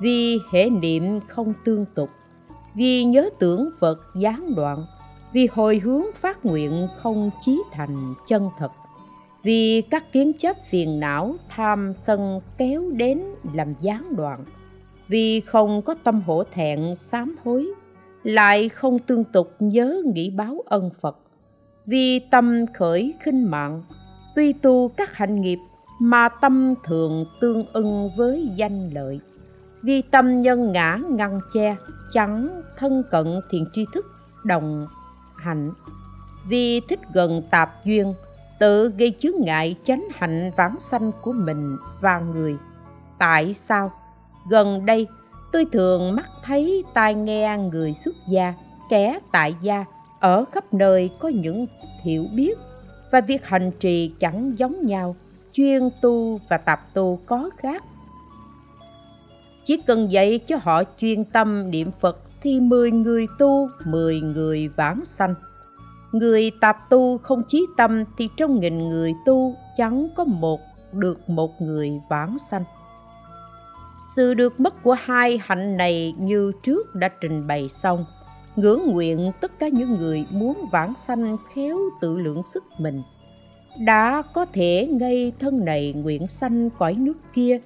vì 0.00 0.38
hệ 0.52 0.70
niệm 0.70 1.20
không 1.28 1.52
tương 1.64 1.84
tục, 1.94 2.10
vì 2.76 3.04
nhớ 3.04 3.30
tưởng 3.38 3.70
phật 3.80 3.98
gián 4.16 4.40
đoạn, 4.56 4.78
vì 5.32 5.48
hồi 5.52 5.80
hướng 5.84 6.02
phát 6.20 6.44
nguyện 6.44 6.86
không 6.96 7.30
chí 7.44 7.62
thành 7.72 8.14
chân 8.28 8.42
thật, 8.58 8.70
vì 9.42 9.82
các 9.90 10.12
kiến 10.12 10.32
chấp 10.42 10.56
phiền 10.70 11.00
não 11.00 11.34
tham 11.48 11.92
sân 12.06 12.40
kéo 12.58 12.82
đến 12.92 13.22
làm 13.52 13.74
gián 13.80 14.16
đoạn, 14.16 14.44
vì 15.08 15.40
không 15.40 15.82
có 15.82 15.94
tâm 16.04 16.20
hổ 16.20 16.44
thẹn 16.44 16.80
sám 17.12 17.36
hối, 17.44 17.66
lại 18.22 18.68
không 18.68 18.98
tương 18.98 19.24
tục 19.24 19.48
nhớ 19.58 20.02
nghĩ 20.14 20.30
báo 20.30 20.62
ân 20.66 20.90
phật, 21.00 21.18
vì 21.86 22.18
tâm 22.30 22.64
khởi 22.74 23.14
khinh 23.20 23.50
mạng, 23.50 23.82
tuy 24.34 24.52
tu 24.52 24.88
các 24.96 25.10
hạnh 25.12 25.40
nghiệp 25.40 25.58
mà 26.00 26.28
tâm 26.28 26.74
thường 26.84 27.24
tương 27.40 27.64
ưng 27.72 28.10
với 28.16 28.50
danh 28.56 28.90
lợi. 28.90 29.20
Vì 29.82 30.02
tâm 30.02 30.42
nhân 30.42 30.72
ngã 30.72 30.98
ngăn 31.10 31.40
che, 31.54 31.76
chẳng 32.12 32.62
thân 32.78 33.02
cận 33.10 33.40
thiện 33.50 33.64
tri 33.74 33.84
thức, 33.94 34.06
đồng 34.44 34.86
hạnh. 35.36 35.70
Vì 36.48 36.80
thích 36.88 37.00
gần 37.12 37.42
tạp 37.50 37.84
duyên, 37.84 38.14
tự 38.58 38.88
gây 38.88 39.14
chướng 39.22 39.40
ngại 39.40 39.76
chánh 39.86 40.04
hạnh 40.14 40.50
vãng 40.56 40.76
sanh 40.90 41.10
của 41.22 41.32
mình 41.46 41.76
và 42.00 42.20
người. 42.20 42.56
Tại 43.18 43.54
sao? 43.68 43.90
Gần 44.50 44.86
đây, 44.86 45.06
tôi 45.52 45.64
thường 45.72 46.16
mắt 46.16 46.26
thấy 46.44 46.84
tai 46.94 47.14
nghe 47.14 47.58
người 47.58 47.94
xuất 48.04 48.14
gia, 48.28 48.54
kẻ 48.90 49.18
tại 49.32 49.54
gia, 49.62 49.84
ở 50.20 50.44
khắp 50.44 50.64
nơi 50.72 51.10
có 51.20 51.28
những 51.28 51.66
hiểu 52.04 52.24
biết 52.36 52.58
và 53.12 53.20
việc 53.20 53.44
hành 53.44 53.70
trì 53.80 54.12
chẳng 54.20 54.54
giống 54.58 54.86
nhau 54.86 55.16
chuyên 55.58 55.88
tu 56.02 56.40
và 56.48 56.56
tập 56.56 56.80
tu 56.94 57.18
có 57.26 57.50
khác. 57.56 57.82
Chỉ 59.66 59.74
cần 59.86 60.12
dạy 60.12 60.40
cho 60.48 60.56
họ 60.62 60.82
chuyên 61.00 61.24
tâm 61.24 61.70
niệm 61.70 61.90
phật 62.00 62.18
thì 62.42 62.60
mười 62.60 62.90
người 62.90 63.26
tu, 63.38 63.68
mười 63.86 64.20
người 64.20 64.68
vãng 64.68 65.04
sanh. 65.18 65.34
Người 66.12 66.50
tập 66.60 66.76
tu 66.90 67.18
không 67.18 67.42
chí 67.50 67.66
tâm 67.76 68.04
thì 68.18 68.28
trong 68.36 68.60
nghìn 68.60 68.78
người 68.78 69.12
tu 69.26 69.54
chẳng 69.76 70.08
có 70.16 70.24
một, 70.24 70.60
được 70.94 71.28
một 71.28 71.62
người 71.62 71.90
vãng 72.10 72.36
sanh. 72.50 72.64
Sự 74.16 74.34
được 74.34 74.60
mất 74.60 74.82
của 74.82 74.96
hai 75.00 75.38
hạnh 75.42 75.76
này 75.76 76.14
như 76.18 76.52
trước 76.62 76.94
đã 76.94 77.08
trình 77.20 77.46
bày 77.46 77.70
xong, 77.82 78.04
ngưỡng 78.56 78.82
nguyện 78.86 79.32
tất 79.40 79.52
cả 79.58 79.68
những 79.68 79.94
người 79.94 80.26
muốn 80.32 80.56
vãng 80.72 80.92
sanh 81.08 81.36
khéo 81.54 81.76
tự 82.00 82.18
lượng 82.18 82.42
sức 82.54 82.64
mình 82.80 83.02
đã 83.78 84.22
có 84.34 84.46
thể 84.52 84.88
ngay 84.90 85.32
thân 85.40 85.64
này 85.64 85.92
nguyện 85.96 86.26
sanh 86.40 86.70
cõi 86.78 86.94
nước 86.94 87.18
kia, 87.34 87.58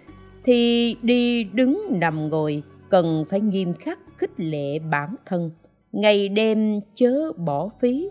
thì 0.44 0.94
đi 1.02 1.44
đứng 1.44 1.86
nằm 1.90 2.28
ngồi, 2.28 2.62
cần 2.90 3.24
phải 3.30 3.40
nghiêm 3.40 3.74
khắc 3.74 3.98
khích 4.16 4.30
lệ 4.36 4.78
bản 4.78 5.14
thân. 5.26 5.50
Ngày 5.92 6.28
đêm 6.28 6.80
chớ 6.96 7.32
bỏ 7.36 7.68
phí, 7.80 8.10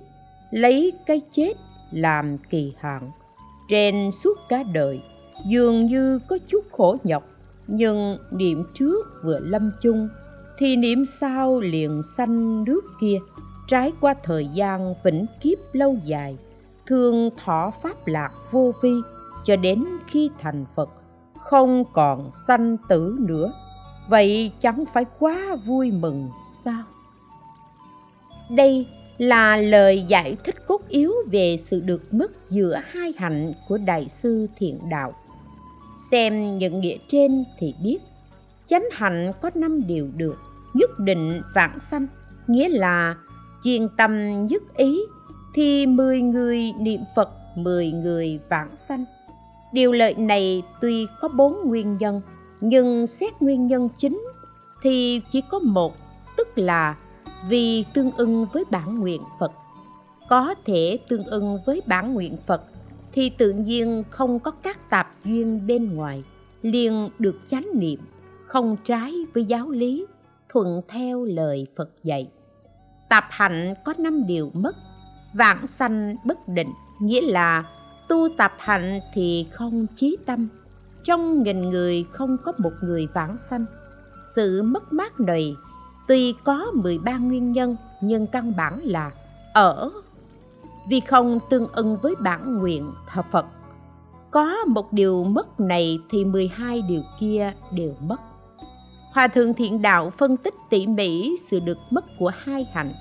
lấy 0.52 0.92
cái 1.06 1.22
chết 1.36 1.54
làm 1.92 2.38
kỳ 2.50 2.74
hạn. 2.80 3.02
Trên 3.70 3.96
suốt 4.24 4.38
cả 4.50 4.64
đời, 4.74 5.02
dường 5.46 5.86
như 5.86 6.20
có 6.28 6.38
chút 6.48 6.66
khổ 6.72 6.98
nhọc, 7.04 7.24
nhưng 7.68 8.18
niệm 8.32 8.64
trước 8.80 9.06
vừa 9.24 9.40
lâm 9.40 9.72
chung, 9.82 10.10
thì 10.60 10.76
niệm 10.76 11.06
sau 11.22 11.60
liền 11.60 12.02
sanh 12.18 12.64
nước 12.64 12.82
kia. 13.02 13.18
Trải 13.70 13.92
qua 14.02 14.16
thời 14.24 14.48
gian 14.54 14.94
vĩnh 15.04 15.26
kiếp 15.42 15.58
lâu 15.74 15.98
dài 16.06 16.38
thường 16.88 17.30
thọ 17.46 17.72
pháp 17.84 17.96
lạc 18.06 18.32
vô 18.52 18.72
vi, 18.84 18.94
cho 19.46 19.56
đến 19.56 19.86
khi 20.08 20.30
thành 20.42 20.66
phật, 20.76 20.90
không 21.36 21.84
còn 21.94 22.32
sanh 22.48 22.78
tử 22.90 23.18
nữa. 23.28 23.54
Vậy 24.10 24.52
chẳng 24.62 24.84
phải 24.94 25.06
quá 25.20 25.56
vui 25.66 25.92
mừng 25.92 26.30
sao? 26.66 26.84
Đây 28.56 28.88
là 29.18 29.58
lời 29.58 30.06
giải 30.10 30.38
thích 30.46 30.56
cốt 30.68 30.82
yếu 30.90 31.14
về 31.32 31.64
sự 31.72 31.80
được 31.80 32.14
mất 32.14 32.32
giữa 32.50 32.82
hai 32.86 33.14
hạnh 33.18 33.54
của 33.68 33.78
đại 33.86 34.12
sư 34.24 34.48
thiện 34.58 34.80
đạo. 34.92 35.12
Xem 36.12 36.58
những 36.58 36.80
nghĩa 36.80 36.98
trên 37.12 37.44
thì 37.60 37.74
biết, 37.84 37.98
chánh 38.70 38.84
hạnh 38.92 39.32
có 39.42 39.52
năm 39.56 39.88
điều 39.88 40.10
được, 40.16 40.36
nhất 40.74 40.90
định 41.06 41.42
vãng 41.56 41.78
sanh, 41.92 42.08
nghĩa 42.48 42.70
là 42.70 43.16
chuyên 43.64 43.88
tâm 43.98 44.46
nhất 44.48 44.62
ý 44.78 45.00
thì 45.54 45.86
mười 45.86 46.22
người 46.22 46.72
niệm 46.80 47.02
phật, 47.16 47.30
mười 47.56 47.92
người 47.92 48.40
vãng 48.50 48.70
sanh. 48.90 49.06
Điều 49.74 49.92
lợi 49.92 50.14
này 50.14 50.64
tuy 50.82 51.08
có 51.20 51.30
bốn 51.38 51.54
nguyên 51.66 51.98
nhân, 52.00 52.22
nhưng 52.62 53.08
xét 53.20 53.34
nguyên 53.40 53.68
nhân 53.68 53.90
chính 54.02 54.22
thì 54.84 55.22
chỉ 55.32 55.42
có 55.50 55.60
một, 55.60 55.94
tức 56.38 56.58
là 56.58 56.96
vì 57.50 57.86
tương 57.94 58.12
ưng 58.12 58.46
với 58.54 58.64
bản 58.72 59.00
nguyện 59.00 59.22
phật. 59.40 59.52
Có 60.30 60.56
thể 60.66 61.00
tương 61.10 61.24
ưng 61.24 61.58
với 61.66 61.82
bản 61.86 62.14
nguyện 62.14 62.38
phật 62.48 62.62
thì 63.12 63.32
tự 63.38 63.52
nhiên 63.52 64.04
không 64.10 64.40
có 64.40 64.52
các 64.52 64.90
tạp 64.90 65.16
duyên 65.26 65.68
bên 65.68 65.96
ngoài, 65.96 66.24
liền 66.62 67.10
được 67.20 67.40
chánh 67.52 67.68
niệm, 67.74 68.00
không 68.46 68.78
trái 68.88 69.14
với 69.34 69.46
giáo 69.46 69.70
lý, 69.70 70.06
thuận 70.50 70.82
theo 70.88 71.24
lời 71.24 71.68
phật 71.78 71.90
dạy. 72.04 72.28
Tạp 73.10 73.24
hạnh 73.30 73.74
có 73.86 73.94
năm 73.98 74.24
điều 74.28 74.52
mất 74.54 74.76
vãng 75.34 75.66
sanh 75.80 76.16
bất 76.26 76.38
định 76.48 76.70
nghĩa 77.02 77.22
là 77.22 77.64
tu 78.10 78.28
tập 78.38 78.52
hạnh 78.58 79.00
thì 79.14 79.48
không 79.54 79.88
chí 80.00 80.18
tâm 80.26 80.48
trong 81.04 81.44
nghìn 81.44 81.70
người 81.70 82.06
không 82.12 82.38
có 82.46 82.54
một 82.64 82.72
người 82.84 83.08
vãng 83.14 83.38
sanh 83.50 83.66
sự 84.36 84.64
mất 84.64 84.94
mát 84.94 85.20
này 85.20 85.56
tuy 86.08 86.36
có 86.44 86.66
13 86.84 87.18
nguyên 87.18 87.52
nhân 87.52 87.76
nhưng 88.02 88.28
căn 88.28 88.54
bản 88.58 88.80
là 88.84 89.12
ở 89.54 89.92
vì 90.90 91.00
không 91.00 91.40
tương 91.50 91.68
ưng 91.74 91.98
với 92.02 92.16
bản 92.24 92.60
nguyện 92.60 92.84
thờ 93.08 93.22
Phật. 93.32 93.46
Có 94.32 94.56
một 94.68 94.94
điều 94.94 95.24
mất 95.24 95.60
này 95.60 96.00
thì 96.10 96.26
12 96.26 96.82
điều 96.90 97.02
kia 97.20 97.54
đều 97.72 97.96
mất. 98.02 98.18
Hòa 99.14 99.28
thượng 99.28 99.54
thiện 99.54 99.82
đạo 99.82 100.10
phân 100.18 100.38
tích 100.38 100.54
tỉ 100.70 100.88
mỉ 100.88 101.38
sự 101.52 101.60
được 101.66 101.78
mất 101.92 102.06
của 102.20 102.32
hai 102.36 102.68
hạnh. 102.74 102.92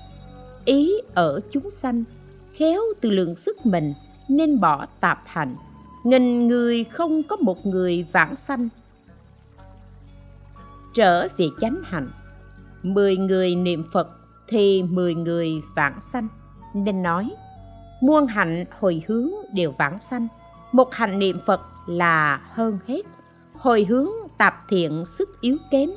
Ý 0.65 0.91
ở 1.13 1.39
chúng 1.51 1.69
sanh, 1.83 2.03
khéo 2.57 2.81
từ 3.01 3.09
lượng 3.09 3.35
sức 3.45 3.65
mình 3.65 3.93
nên 4.27 4.59
bỏ 4.59 4.85
tạp 4.99 5.17
hành, 5.25 5.55
Nghìn 6.03 6.47
người 6.47 6.83
không 6.83 7.23
có 7.23 7.35
một 7.35 7.65
người 7.65 8.05
vãng 8.11 8.35
sanh. 8.47 8.69
Trở 10.95 11.27
về 11.37 11.45
chánh 11.61 11.77
hạnh, 11.83 12.09
mười 12.83 13.17
người 13.17 13.55
niệm 13.55 13.83
Phật 13.93 14.07
thì 14.47 14.83
mười 14.83 15.15
người 15.15 15.61
vãng 15.75 15.99
sanh. 16.13 16.27
Nên 16.73 17.03
nói, 17.03 17.31
muôn 18.01 18.27
hạnh 18.27 18.65
hồi 18.79 19.03
hướng 19.07 19.29
đều 19.53 19.73
vãng 19.77 19.97
sanh 20.11 20.27
một 20.71 20.91
hạnh 20.91 21.19
niệm 21.19 21.39
phật 21.45 21.61
là 21.87 22.41
hơn 22.53 22.79
hết 22.87 23.01
hồi 23.53 23.85
hướng 23.89 24.09
tạp 24.37 24.53
thiện 24.69 25.05
sức 25.19 25.41
yếu 25.41 25.57
kém 25.71 25.89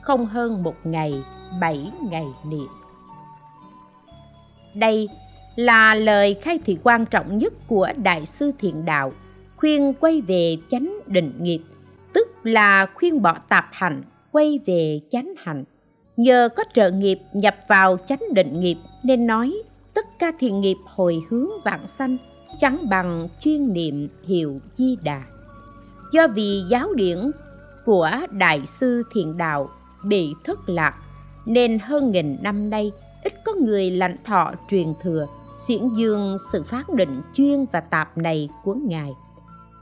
không 0.00 0.26
hơn 0.26 0.62
một 0.62 0.74
ngày 0.84 1.24
bảy 1.60 1.92
ngày 2.10 2.26
niệm 2.50 2.68
đây 4.74 5.08
là 5.60 5.94
lời 5.94 6.36
khai 6.42 6.58
thị 6.66 6.78
quan 6.82 7.06
trọng 7.06 7.38
nhất 7.38 7.52
của 7.66 7.88
đại 8.02 8.26
sư 8.40 8.50
thiện 8.58 8.84
đạo, 8.84 9.12
khuyên 9.56 9.94
quay 10.00 10.20
về 10.20 10.56
chánh 10.70 10.98
định 11.06 11.32
nghiệp, 11.40 11.60
tức 12.12 12.28
là 12.42 12.86
khuyên 12.94 13.22
bỏ 13.22 13.38
tạp 13.48 13.68
hành, 13.72 14.02
quay 14.32 14.58
về 14.66 15.00
chánh 15.12 15.34
hạnh 15.36 15.64
nhờ 16.16 16.48
có 16.56 16.64
trợ 16.74 16.90
nghiệp 16.90 17.18
nhập 17.32 17.56
vào 17.68 17.96
chánh 18.08 18.22
định 18.34 18.60
nghiệp 18.60 18.76
nên 19.02 19.26
nói 19.26 19.62
tất 19.94 20.04
cả 20.18 20.32
thiện 20.38 20.60
nghiệp 20.60 20.76
hồi 20.86 21.16
hướng 21.30 21.48
vạn 21.64 21.80
sanh 21.98 22.16
chẳng 22.60 22.78
bằng 22.90 23.28
chuyên 23.44 23.72
niệm 23.72 24.08
hiệu 24.26 24.60
di 24.78 24.96
đà. 25.02 25.22
Do 26.12 26.26
vì 26.34 26.62
giáo 26.70 26.94
điển 26.94 27.30
của 27.84 28.10
đại 28.30 28.60
sư 28.80 29.02
thiện 29.14 29.36
đạo 29.38 29.66
bị 30.08 30.32
thất 30.44 30.58
lạc, 30.66 30.94
nên 31.46 31.78
hơn 31.78 32.10
nghìn 32.10 32.36
năm 32.42 32.70
nay 32.70 32.92
ít 33.24 33.32
có 33.44 33.52
người 33.52 33.90
lãnh 33.90 34.16
thọ 34.24 34.52
truyền 34.70 34.86
thừa 35.02 35.26
xiển 35.70 35.88
dương 35.96 36.38
sự 36.52 36.62
phát 36.70 36.84
định 36.94 37.22
chuyên 37.34 37.64
và 37.72 37.80
tạp 37.80 38.18
này 38.18 38.48
của 38.64 38.74
ngài. 38.74 39.10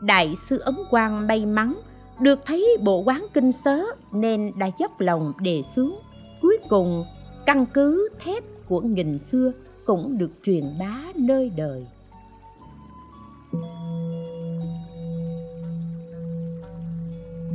Đại 0.03 0.35
sư 0.51 0.59
ấn 0.59 0.75
quang 0.91 1.27
may 1.27 1.47
mắn 1.47 1.75
được 2.21 2.39
thấy 2.47 2.77
bộ 2.85 3.03
quán 3.07 3.27
kinh 3.35 3.53
sớ 3.65 3.83
nên 4.13 4.51
đã 4.59 4.71
dốc 4.81 4.91
lòng 4.99 5.33
đề 5.43 5.63
xuống 5.77 5.99
cuối 6.43 6.59
cùng, 6.69 7.05
căn 7.47 7.67
cứ 7.75 8.09
thép 8.25 8.45
của 8.69 8.81
nghìn 8.81 9.19
xưa 9.33 9.53
cũng 9.87 10.19
được 10.19 10.31
truyền 10.47 10.65
bá 10.81 11.03
nơi 11.17 11.51
đời. 11.57 11.87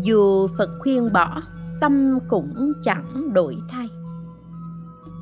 Dù 0.01 0.47
phật 0.57 0.69
khuyên 0.79 1.13
bỏ, 1.13 1.41
tâm 1.81 2.19
cũng 2.29 2.73
chẳng 2.85 3.33
đổi 3.33 3.55
thay 3.71 3.72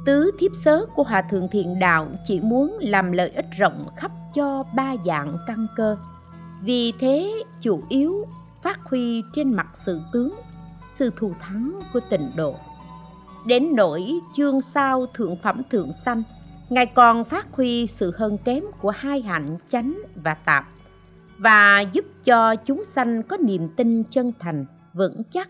tứ 0.05 0.31
thiếp 0.39 0.51
sớ 0.65 0.85
của 0.95 1.03
hòa 1.03 1.23
thượng 1.31 1.47
thiện 1.51 1.79
đạo 1.79 2.07
chỉ 2.27 2.39
muốn 2.39 2.77
làm 2.79 3.11
lợi 3.11 3.29
ích 3.29 3.45
rộng 3.57 3.85
khắp 3.97 4.11
cho 4.35 4.63
ba 4.75 4.95
dạng 5.05 5.33
căn 5.47 5.67
cơ. 5.75 5.97
Vì 6.63 6.93
thế, 6.99 7.43
chủ 7.61 7.81
yếu 7.89 8.13
phát 8.63 8.79
huy 8.83 9.21
trên 9.35 9.53
mặt 9.53 9.67
sự 9.85 10.01
tướng, 10.13 10.33
sự 10.99 11.09
thù 11.19 11.31
thắng 11.39 11.79
của 11.93 11.99
tịnh 12.09 12.29
độ. 12.37 12.55
Đến 13.47 13.75
nỗi 13.75 14.19
chương 14.37 14.59
sao 14.73 15.05
thượng 15.13 15.35
phẩm 15.43 15.61
thượng 15.71 15.91
sanh, 16.05 16.23
ngài 16.69 16.85
còn 16.85 17.23
phát 17.23 17.45
huy 17.51 17.87
sự 17.99 18.11
hơn 18.17 18.37
kém 18.45 18.63
của 18.81 18.89
hai 18.89 19.21
hạnh 19.21 19.57
chánh 19.71 20.01
và 20.15 20.33
tạp 20.33 20.65
và 21.37 21.85
giúp 21.93 22.05
cho 22.25 22.55
chúng 22.55 22.83
sanh 22.95 23.23
có 23.23 23.37
niềm 23.37 23.69
tin 23.75 24.03
chân 24.03 24.31
thành, 24.39 24.65
vững 24.93 25.21
chắc. 25.33 25.49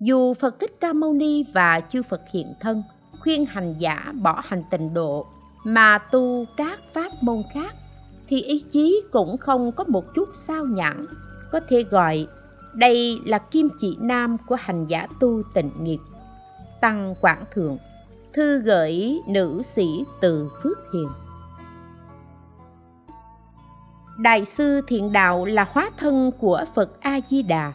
Dù 0.00 0.34
phật 0.34 0.60
thích 0.60 0.76
ca 0.80 0.92
mâu 0.92 1.12
ni 1.12 1.44
và 1.54 1.80
chư 1.92 2.02
phật 2.10 2.20
hiện 2.32 2.54
thân 2.60 2.82
khuyên 3.22 3.46
hành 3.46 3.74
giả 3.78 4.12
bỏ 4.22 4.42
hành 4.44 4.62
tịnh 4.70 4.94
độ, 4.94 5.26
mà 5.64 5.98
tu 6.12 6.44
các 6.56 6.78
pháp 6.94 7.12
môn 7.20 7.42
khác, 7.54 7.74
thì 8.28 8.42
ý 8.42 8.64
chí 8.72 9.02
cũng 9.12 9.36
không 9.38 9.72
có 9.72 9.84
một 9.88 10.04
chút 10.14 10.28
sao 10.48 10.64
nhãn, 10.64 11.06
có 11.52 11.60
thể 11.68 11.82
gọi 11.90 12.26
đây 12.74 13.20
là 13.26 13.38
kim 13.38 13.68
chỉ 13.80 13.96
nam 14.00 14.36
của 14.46 14.56
hành 14.60 14.86
giả 14.86 15.06
tu 15.20 15.42
tịnh 15.54 15.70
nghiệp. 15.80 15.98
Tăng 16.80 17.14
quảng 17.20 17.44
thượng, 17.54 17.78
thư 18.32 18.58
gửi 18.58 19.20
nữ 19.28 19.62
sĩ 19.76 20.04
từ 20.20 20.50
phước 20.62 20.78
hiền. 20.94 21.08
Đại 24.18 24.46
sư 24.58 24.80
thiện 24.88 25.12
đạo 25.12 25.44
là 25.44 25.66
hóa 25.70 25.90
thân 25.98 26.30
của 26.38 26.64
phật 26.74 27.00
a 27.00 27.20
di 27.30 27.42
đà 27.42 27.72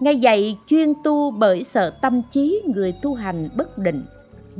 ngay 0.00 0.20
dạy 0.20 0.58
chuyên 0.66 0.92
tu 1.04 1.30
bởi 1.30 1.66
sợ 1.74 1.90
tâm 2.02 2.22
trí 2.32 2.62
người 2.74 2.94
tu 3.02 3.14
hành 3.14 3.48
bất 3.56 3.78
định 3.78 4.04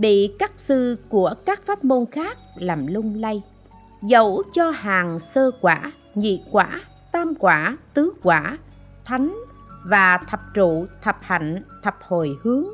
bị 0.00 0.30
các 0.38 0.52
sư 0.68 0.96
của 1.08 1.34
các 1.46 1.60
pháp 1.66 1.84
môn 1.84 2.04
khác 2.12 2.38
làm 2.56 2.86
lung 2.86 3.14
lay, 3.20 3.42
dẫu 4.02 4.42
cho 4.54 4.70
hàng 4.70 5.18
sơ 5.34 5.50
quả, 5.60 5.92
nhị 6.14 6.42
quả, 6.50 6.80
tam 7.12 7.34
quả, 7.34 7.76
tứ 7.94 8.12
quả, 8.22 8.58
thánh 9.04 9.34
và 9.90 10.18
thập 10.30 10.40
trụ, 10.54 10.86
thập 11.02 11.16
hạnh, 11.20 11.62
thập 11.82 11.94
hồi 12.08 12.36
hướng, 12.42 12.64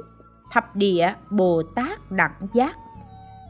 thập 0.53 0.65
địa, 0.77 1.15
bồ 1.31 1.63
tát 1.75 1.99
đẳng 2.11 2.47
giác. 2.55 2.77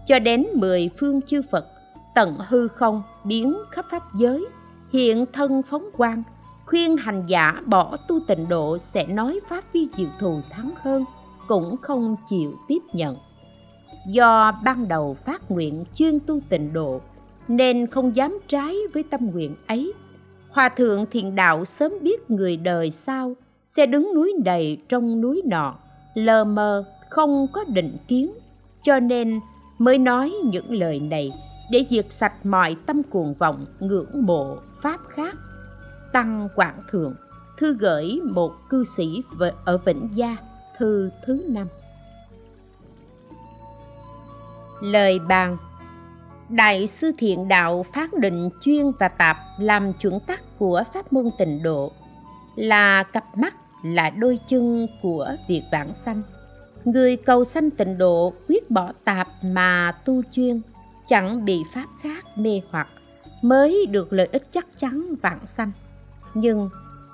Cho 0.09 0.19
đến 0.19 0.47
mười 0.55 0.91
phương 1.01 1.21
chư 1.31 1.41
phật, 1.51 1.67
tận 2.15 2.37
hư 2.49 2.69
không 2.69 3.03
biến 3.29 3.57
khắp 3.71 3.85
pháp 3.91 4.03
giới, 4.19 4.47
hiện 4.93 5.25
thân 5.33 5.63
phóng 5.71 5.89
quang, 5.97 6.23
khuyên 6.67 6.97
hành 6.97 7.23
giả 7.27 7.55
bỏ 7.67 7.97
tu 8.09 8.21
tịnh 8.29 8.49
độ 8.49 8.79
sẽ 8.95 9.07
nói 9.07 9.41
pháp 9.49 9.65
vi 9.73 9.89
diệu 9.97 10.09
thù 10.21 10.41
thắng 10.51 10.71
hơn, 10.85 11.05
cũng 11.49 11.77
không 11.83 12.17
chịu 12.31 12.53
tiếp 12.69 12.81
nhận 12.93 13.17
do 14.07 14.53
ban 14.65 14.89
đầu 14.89 15.17
phát 15.25 15.51
nguyện 15.51 15.85
chuyên 15.95 16.19
tu 16.27 16.41
tịnh 16.49 16.73
độ, 16.73 17.01
nên 17.49 17.87
không 17.87 18.17
dám 18.17 18.39
trái 18.49 18.77
với 18.95 19.03
tâm 19.03 19.31
nguyện 19.31 19.55
ấy. 19.67 19.93
Hòa 20.51 20.69
thượng 20.77 21.07
thiền 21.13 21.35
đạo 21.35 21.65
sớm 21.81 21.93
biết 22.03 22.31
người 22.31 22.57
đời 22.57 22.93
sau 23.07 23.35
sẽ 23.77 23.87
đứng 23.87 24.15
núi 24.15 24.35
này 24.45 24.77
trong 24.89 25.21
núi 25.21 25.43
nọ, 25.47 25.75
lờ 26.15 26.45
mờ, 26.45 26.85
không 27.11 27.47
có 27.53 27.65
định 27.75 27.97
kiến, 28.09 28.33
cho 28.85 29.01
nên 29.01 29.41
mới 29.79 29.99
nói 29.99 30.33
những 30.45 30.75
lời 30.75 31.01
này 31.11 31.33
để 31.71 31.87
diệt 31.91 32.07
sạch 32.21 32.47
mọi 32.47 32.77
tâm 32.87 33.03
cuồng 33.03 33.35
vọng 33.35 33.67
ngưỡng 33.81 34.27
mộ 34.27 34.57
pháp 34.83 35.01
khác. 35.09 35.35
Tăng 36.13 36.49
quảng 36.55 36.79
thượng 36.91 37.15
thư 37.59 37.77
gửi 37.81 38.21
một 38.35 38.51
cư 38.69 38.85
sĩ 38.97 39.23
ở 39.65 39.79
vĩnh 39.87 40.09
gia, 40.15 40.37
thư 40.79 41.11
thứ 41.27 41.43
năm 41.49 41.67
lời 44.83 45.19
bàn. 45.29 45.57
Đại 46.49 46.89
sư 47.01 47.11
thiện 47.19 47.49
đạo 47.49 47.87
phát 47.95 48.11
định 48.21 48.49
chuyên 48.65 48.85
và 49.01 49.09
tạp 49.09 49.37
làm 49.59 49.93
chuẩn 49.93 50.21
tắc 50.21 50.41
của 50.59 50.83
pháp 50.95 51.13
môn 51.13 51.31
tịnh 51.39 51.63
độ. 51.63 51.93
Là 52.57 53.03
cặp 53.13 53.25
mắt, 53.37 53.55
là 53.85 54.11
đôi 54.11 54.39
chân 54.51 54.87
của 55.03 55.37
việc 55.49 55.63
vãng 55.73 55.93
sanh. 56.05 56.23
Người 56.85 57.17
cầu 57.17 57.45
sanh 57.55 57.71
tịnh 57.71 57.99
độ 57.99 58.33
quyết 58.49 58.71
bỏ 58.71 58.93
tạp 59.05 59.29
mà 59.43 59.93
tu 60.05 60.23
chuyên, 60.33 60.61
chẳng 61.09 61.45
bị 61.45 61.63
pháp 61.75 61.87
khác 62.03 62.25
mê 62.37 62.61
hoặc, 62.71 62.89
mới 63.43 63.87
được 63.91 64.13
lợi 64.13 64.29
ích 64.33 64.49
chắc 64.55 64.67
chắn 64.81 65.15
vãng 65.23 65.41
sanh. 65.57 65.73
Nhưng 66.35 66.69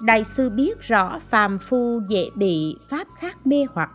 đại 0.04 0.24
sư 0.36 0.50
biết 0.50 0.80
rõ 0.80 1.20
phàm 1.30 1.58
phu 1.68 2.00
dễ 2.10 2.24
bị 2.36 2.76
pháp 2.90 3.06
khác 3.18 3.36
mê 3.46 3.56
hoặc 3.74 3.90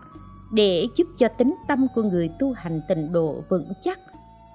để 0.54 0.88
giúp 0.98 1.08
cho 1.20 1.28
tính 1.38 1.56
tâm 1.68 1.88
của 1.96 2.04
người 2.04 2.30
tu 2.40 2.54
hành 2.54 2.82
tịnh 2.88 3.12
độ 3.12 3.36
vững 3.50 3.72
chắc. 3.84 4.00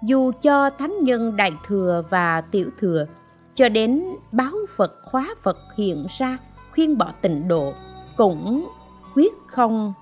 Dù 0.07 0.33
cho 0.43 0.71
thánh 0.71 0.93
nhân 1.03 1.37
đại 1.37 1.51
thừa 1.67 2.03
và 2.11 2.41
tiểu 2.51 2.71
thừa, 2.81 3.07
cho 3.55 3.69
đến 3.69 4.05
báo 4.33 4.53
phật, 4.77 4.93
khóa 5.05 5.35
phật 5.43 5.57
hiện 5.77 6.07
ra, 6.19 6.39
khuyên 6.75 6.99
bỏ 6.99 7.13
tịnh 7.23 7.49
độ, 7.49 7.73
cũng 8.17 8.67
quyết 9.15 9.33
không 9.47 9.93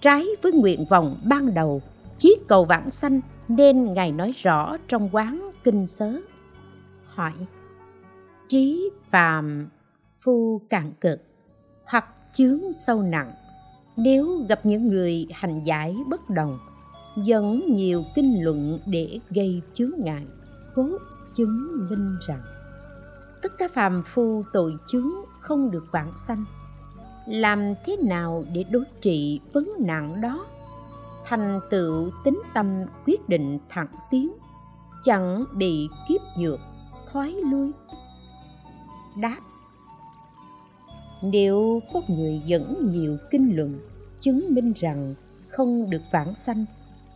trái 0.00 0.26
với 0.42 0.52
nguyện 0.52 0.84
vọng 0.90 1.16
ban 1.24 1.54
đầu. 1.54 1.82
Chí 2.18 2.36
cầu 2.48 2.64
vãng 2.64 2.90
sanh 3.02 3.20
nên 3.48 3.94
ngài 3.94 4.12
nói 4.12 4.34
rõ 4.42 4.76
trong 4.88 5.08
quán 5.12 5.50
kinh 5.64 5.86
sớ. 5.98 6.20
Hỏi 7.06 7.32
trí 8.48 8.90
phàm 9.10 9.68
phu 10.24 10.60
cạn 10.70 10.92
cực, 11.00 11.20
hoặc 11.84 12.04
chướng 12.38 12.60
sâu 12.86 13.02
nặng 13.02 13.32
nếu 13.96 14.44
gặp 14.48 14.66
những 14.66 14.88
người 14.88 15.26
hành 15.32 15.64
giải 15.64 15.96
bất 16.10 16.20
đồng, 16.30 16.58
dẫn 17.16 17.62
nhiều 17.68 18.04
kinh 18.14 18.44
luận 18.44 18.78
để 18.86 19.20
gây 19.30 19.62
chướng 19.74 19.92
ngại, 19.98 20.26
cố 20.74 20.88
chứng 21.36 21.68
minh 21.90 22.16
rằng 22.26 22.42
tất 23.42 23.52
cả 23.58 23.68
phàm 23.74 24.02
phu 24.06 24.42
tội 24.52 24.74
chướng 24.92 25.10
không 25.40 25.70
được 25.70 25.84
vãng 25.92 26.10
sanh. 26.28 26.44
Làm 27.26 27.74
thế 27.86 27.96
nào 27.96 28.44
để 28.52 28.64
đối 28.70 28.84
trị 29.02 29.40
vấn 29.52 29.72
nạn 29.78 30.20
đó? 30.20 30.46
Thành 31.24 31.60
tựu 31.70 32.10
tính 32.24 32.42
tâm 32.54 32.66
quyết 33.06 33.28
định 33.28 33.58
thẳng 33.68 33.92
tiến, 34.10 34.32
chẳng 35.04 35.44
bị 35.58 35.88
kiếp 36.08 36.20
nhược, 36.38 36.60
thoái 37.12 37.32
lui. 37.32 37.70
Đáp. 39.20 39.38
Nếu 41.22 41.80
có 41.92 42.00
người 42.08 42.42
dẫn 42.46 42.90
nhiều 42.92 43.16
kinh 43.30 43.56
luận 43.56 43.91
chứng 44.24 44.54
minh 44.54 44.72
rằng 44.80 45.14
không 45.48 45.90
được 45.90 46.02
vãng 46.12 46.34
sanh, 46.46 46.64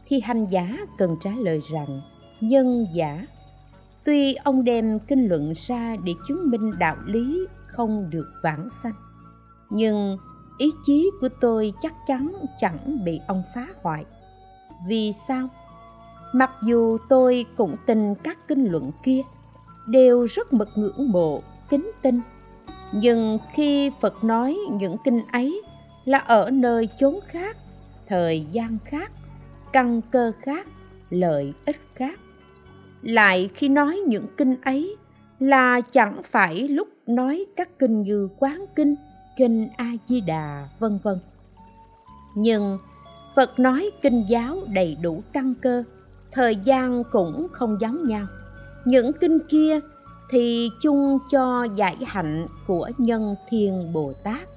thì 0.08 0.20
hành 0.20 0.46
giả 0.50 0.78
cần 0.98 1.16
trả 1.24 1.30
lời 1.38 1.60
rằng, 1.72 2.00
nhân 2.40 2.86
giả. 2.94 3.26
Tuy 4.04 4.34
ông 4.34 4.64
đem 4.64 4.98
kinh 4.98 5.26
luận 5.26 5.54
ra 5.68 5.96
để 6.04 6.12
chứng 6.28 6.50
minh 6.50 6.72
đạo 6.78 6.96
lý 7.06 7.46
không 7.66 8.10
được 8.10 8.26
vãng 8.42 8.68
sanh, 8.82 8.92
nhưng 9.70 10.16
ý 10.58 10.66
chí 10.86 11.10
của 11.20 11.28
tôi 11.40 11.72
chắc 11.82 11.92
chắn 12.06 12.32
chẳng 12.60 13.04
bị 13.04 13.20
ông 13.26 13.42
phá 13.54 13.66
hoại. 13.82 14.04
Vì 14.88 15.12
sao? 15.28 15.48
Mặc 16.32 16.50
dù 16.62 16.98
tôi 17.08 17.44
cũng 17.56 17.76
tin 17.86 18.14
các 18.14 18.38
kinh 18.48 18.64
luận 18.64 18.90
kia, 19.04 19.22
đều 19.86 20.26
rất 20.34 20.52
mực 20.52 20.68
ngưỡng 20.76 21.12
mộ, 21.12 21.42
kính 21.70 21.90
tin, 22.02 22.20
nhưng 22.94 23.38
khi 23.52 23.90
phật 24.00 24.24
nói 24.24 24.56
những 24.72 24.96
kinh 25.04 25.20
ấy 25.32 25.62
là 26.06 26.18
ở 26.18 26.50
nơi 26.50 26.88
chốn 27.00 27.14
khác, 27.28 27.56
thời 28.06 28.46
gian 28.52 28.78
khác, 28.84 29.12
căn 29.72 30.00
cơ 30.10 30.32
khác, 30.42 30.66
lợi 31.10 31.52
ích 31.66 31.80
khác. 31.94 32.20
Lại 33.02 33.50
khi 33.54 33.68
nói 33.68 33.96
những 34.06 34.26
kinh 34.36 34.56
ấy 34.62 34.96
là 35.40 35.80
chẳng 35.92 36.22
phải 36.30 36.54
lúc 36.68 36.88
nói 37.06 37.44
các 37.56 37.78
kinh 37.78 38.02
như 38.02 38.28
quán 38.38 38.64
kinh 38.76 38.94
kinh 39.36 39.68
a 39.76 39.92
di 40.08 40.20
đà 40.20 40.68
vân 40.78 40.98
vân. 41.02 41.18
Nhưng 42.36 42.78
phật 43.36 43.58
nói 43.58 43.90
kinh 44.02 44.24
giáo 44.28 44.56
đầy 44.68 44.96
đủ 45.02 45.22
căn 45.32 45.54
cơ, 45.62 45.82
thời 46.32 46.56
gian 46.56 47.02
cũng 47.12 47.46
không 47.52 47.76
giống 47.80 47.96
nhau. 48.06 48.26
Những 48.84 49.12
kinh 49.20 49.38
kia 49.48 49.80
thì 50.30 50.68
chung 50.82 51.18
cho 51.30 51.64
giải 51.64 51.96
hạnh 52.06 52.46
của 52.66 52.90
nhân 52.98 53.34
thiên 53.50 53.92
bồ 53.92 54.12
tát 54.24 54.48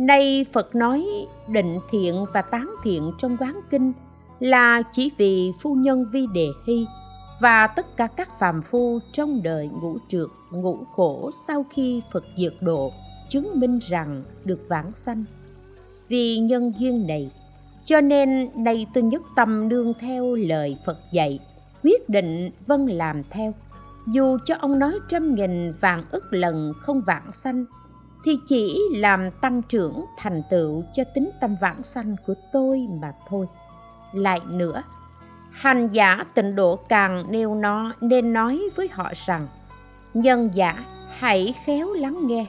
nay 0.00 0.46
phật 0.52 0.74
nói 0.74 1.06
định 1.48 1.78
thiện 1.90 2.14
và 2.34 2.42
tán 2.42 2.70
thiện 2.82 3.12
trong 3.22 3.36
quán 3.36 3.60
kinh 3.70 3.92
là 4.38 4.82
chỉ 4.96 5.10
vì 5.18 5.52
phu 5.62 5.74
nhân 5.74 6.04
vi 6.12 6.26
đề 6.34 6.46
hy 6.66 6.86
và 7.40 7.66
tất 7.76 7.96
cả 7.96 8.08
các 8.16 8.38
phàm 8.38 8.62
phu 8.70 8.98
trong 9.12 9.42
đời 9.42 9.70
ngũ 9.82 9.96
trượt, 10.10 10.26
ngũ 10.50 10.76
khổ 10.96 11.30
sau 11.48 11.64
khi 11.74 12.02
phật 12.12 12.24
diệt 12.36 12.52
độ, 12.60 12.92
chứng 13.30 13.60
minh 13.60 13.80
rằng 13.90 14.22
được 14.44 14.60
vãng 14.68 14.92
sanh. 15.06 15.24
Vì 16.08 16.38
nhân 16.38 16.72
duyên 16.78 17.06
này, 17.06 17.30
cho 17.86 18.00
nên 18.00 18.48
nay 18.56 18.86
tôi 18.94 19.02
nhất 19.02 19.22
tâm 19.36 19.68
nương 19.68 19.92
theo 20.00 20.34
lời 20.34 20.76
phật 20.86 20.98
dạy, 21.12 21.38
quyết 21.82 22.08
định 22.08 22.50
vâng 22.66 22.86
làm 22.90 23.22
theo. 23.30 23.54
Dù 24.06 24.38
cho 24.46 24.54
ông 24.60 24.78
nói 24.78 24.92
trăm 25.10 25.34
nghìn 25.34 25.72
vạn 25.80 26.04
ức 26.10 26.24
lần 26.30 26.72
không 26.76 27.00
vãng 27.06 27.30
sanh 27.44 27.64
thì 28.24 28.38
chỉ 28.48 28.80
làm 28.94 29.30
tăng 29.40 29.62
trưởng 29.62 30.04
thành 30.16 30.42
tựu 30.50 30.84
cho 30.96 31.04
tính 31.14 31.30
tâm 31.40 31.56
vãng 31.60 31.82
sanh 31.94 32.16
của 32.26 32.34
tôi 32.52 32.80
mà 33.02 33.12
thôi. 33.28 33.46
Lại 34.12 34.40
nữa, 34.50 34.82
hành 35.50 35.88
giả 35.92 36.24
tịnh 36.34 36.56
độ 36.56 36.78
càng 36.88 37.24
nêu 37.30 37.54
nó 37.54 37.92
nên 38.00 38.32
nói 38.32 38.60
với 38.76 38.88
họ 38.92 39.12
rằng, 39.26 39.48
nhân 40.14 40.50
giả, 40.54 40.84
hãy 41.10 41.54
khéo 41.64 41.88
lắng 41.92 42.16
nghe. 42.22 42.46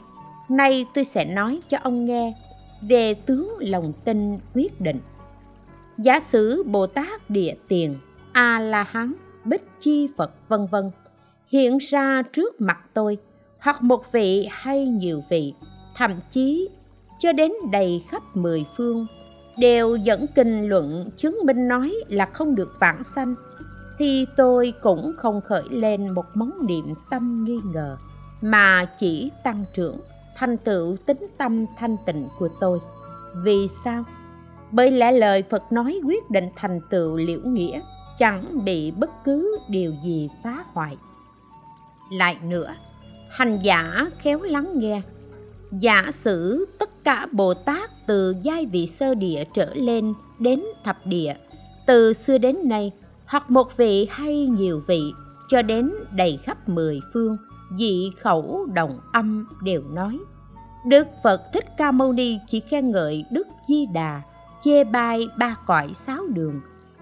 Nay 0.50 0.86
tôi 0.94 1.08
sẽ 1.16 1.26
nói 1.26 1.62
cho 1.70 1.78
ông 1.82 2.06
nghe 2.06 2.34
về 2.82 3.14
tướng 3.26 3.56
lòng 3.60 3.94
tin 4.06 4.38
quyết 4.54 4.82
định. 4.82 5.00
Giả 5.98 6.20
sử 6.32 6.64
bồ 6.64 6.88
tát 6.88 7.30
địa 7.30 7.54
tiền, 7.68 7.96
a 8.32 8.60
la 8.60 8.84
hán, 8.84 9.14
bích 9.46 9.68
chi 9.84 10.10
phật, 10.18 10.32
vân 10.48 10.68
vân, 10.72 10.92
hiện 11.48 11.78
ra 11.92 12.22
trước 12.34 12.62
mặt 12.62 12.78
tôi 12.94 13.18
hoặc 13.62 13.84
một 13.84 14.04
vị 14.12 14.48
hay 14.52 14.86
nhiều 14.86 15.24
vị, 15.30 15.54
thậm 15.96 16.20
chí 16.34 16.70
cho 17.22 17.32
đến 17.32 17.52
đầy 17.72 18.04
khắp 18.10 18.22
mười 18.34 18.66
phương, 18.78 19.06
đều 19.58 19.96
dẫn 19.96 20.26
kinh 20.36 20.70
luận 20.70 21.10
chứng 21.18 21.38
minh 21.46 21.68
nói 21.68 21.94
là 22.08 22.26
không 22.34 22.56
được 22.56 22.70
vãng 22.80 23.02
sanh, 23.16 23.36
thì 24.00 24.26
tôi 24.38 24.74
cũng 24.82 25.12
không 25.18 25.42
khởi 25.42 25.64
lên 25.70 26.10
một 26.10 26.26
món 26.36 26.52
niệm 26.68 26.86
tâm 27.10 27.44
nghi 27.48 27.60
ngờ, 27.74 27.98
mà 28.42 28.86
chỉ 29.00 29.32
tăng 29.44 29.66
trưởng 29.76 29.98
thành 30.36 30.58
tựu 30.58 30.98
tính 31.06 31.28
tâm 31.38 31.66
thanh 31.78 31.96
tịnh 32.06 32.28
của 32.40 32.50
tôi. 32.60 32.80
Vì 33.46 33.70
sao? 33.84 34.04
Bởi 34.72 34.92
lẽ 34.92 35.12
lời 35.12 35.44
phật 35.52 35.64
nói 35.72 36.00
quyết 36.06 36.24
định 36.32 36.50
thành 36.56 36.80
tựu 36.90 37.18
liễu 37.18 37.40
nghĩa, 37.46 37.82
chẳng 38.20 38.66
bị 38.66 38.92
bất 38.92 39.10
cứ 39.24 39.58
điều 39.70 39.94
gì 40.04 40.30
phá 40.44 40.64
hoại. 40.74 40.98
Lại 42.12 42.38
nữa 42.44 42.74
hành 43.32 43.60
giả 43.64 44.06
khéo 44.24 44.42
lắng 44.42 44.72
nghe. 44.76 45.02
Giả 45.72 46.12
sử 46.26 46.66
tất 46.80 46.90
cả 47.04 47.28
bồ 47.32 47.54
tát 47.54 47.90
từ 48.08 48.34
giai 48.44 48.66
vị 48.66 48.92
sơ 49.00 49.16
địa 49.16 49.44
trở 49.56 49.74
lên 49.74 50.14
đến 50.40 50.60
thập 50.84 50.96
địa, 51.06 51.34
từ 51.86 52.14
xưa 52.28 52.38
đến 52.38 52.58
nay, 52.64 52.92
hoặc 53.26 53.50
một 53.50 53.68
vị 53.78 54.08
hay 54.10 54.48
nhiều 54.48 54.82
vị, 54.88 55.02
cho 55.50 55.62
đến 55.62 55.92
đầy 56.12 56.40
khắp 56.44 56.70
mười 56.70 57.00
phương 57.14 57.38
dị 57.78 58.12
khẩu 58.22 58.66
đồng 58.74 59.00
âm 59.14 59.46
đều 59.64 59.82
nói. 59.96 60.20
Đức 60.88 61.08
phật 61.24 61.42
thích 61.54 61.66
ca 61.78 61.92
mâu 61.92 62.14
ni 62.14 62.38
chỉ 62.52 62.60
khen 62.60 62.92
ngợi 62.92 63.26
đức 63.32 63.48
di 63.68 63.86
đà, 63.94 64.22
chê 64.64 64.84
bai 64.84 65.28
ba 65.38 65.56
cõi 65.68 65.88
sáu 66.08 66.24
đường, 66.34 66.62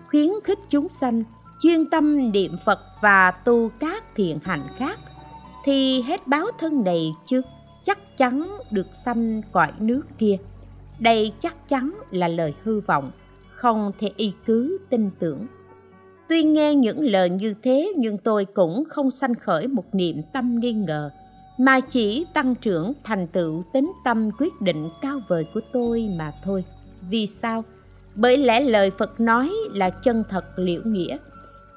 khuyến 0.10 0.30
khích 0.44 0.60
chúng 0.70 0.88
sanh 1.02 1.24
chuyên 1.62 1.86
tâm 1.86 2.32
niệm 2.32 2.52
phật 2.66 2.80
và 3.02 3.32
tu 3.32 3.72
các 3.80 4.04
thiện 4.16 4.40
hành 4.44 4.64
khác 4.78 5.00
thì 5.64 6.02
hết 6.02 6.22
báo 6.28 6.46
thân 6.60 6.84
này 6.84 7.14
trước, 7.30 7.46
chắc 7.86 8.18
chắn 8.18 8.58
được 8.72 8.88
sanh 9.06 9.42
cõi 9.52 9.72
nước 9.80 10.02
kia. 10.18 10.38
Đây 11.00 11.34
chắc 11.42 11.70
chắn 11.70 11.94
là 12.12 12.28
lời 12.28 12.54
hư 12.64 12.80
vọng, 12.80 13.12
không 13.50 13.92
thể 14.00 14.12
y 14.18 14.34
cứ 14.46 14.78
tin 14.90 15.10
tưởng. 15.20 15.48
Tuy 16.30 16.44
nghe 16.44 16.76
những 16.76 17.02
lời 17.02 17.30
như 17.30 17.54
thế, 17.64 17.94
nhưng 17.98 18.18
tôi 18.18 18.46
cũng 18.54 18.84
không 18.90 19.10
sanh 19.22 19.36
khởi 19.36 19.68
một 19.68 19.96
niệm 19.96 20.22
tâm 20.34 20.60
nghi 20.60 20.74
ngờ, 20.74 21.10
mà 21.58 21.80
chỉ 21.80 22.26
tăng 22.34 22.56
trưởng 22.56 22.94
thành 23.04 23.28
tựu 23.28 23.64
tính 23.74 23.92
tâm 24.06 24.30
quyết 24.40 24.54
định 24.62 24.90
cao 25.02 25.20
vời 25.28 25.46
của 25.54 25.62
tôi 25.74 26.10
mà 26.20 26.32
thôi. 26.44 26.64
Vì 27.10 27.30
sao? 27.42 27.64
Bởi 28.16 28.38
lẽ 28.38 28.60
lời 28.60 28.92
phật 29.00 29.20
nói 29.20 29.52
là 29.74 29.90
chân 29.90 30.24
thật 30.30 30.46
liễu 30.56 30.82
nghĩa. 30.86 31.18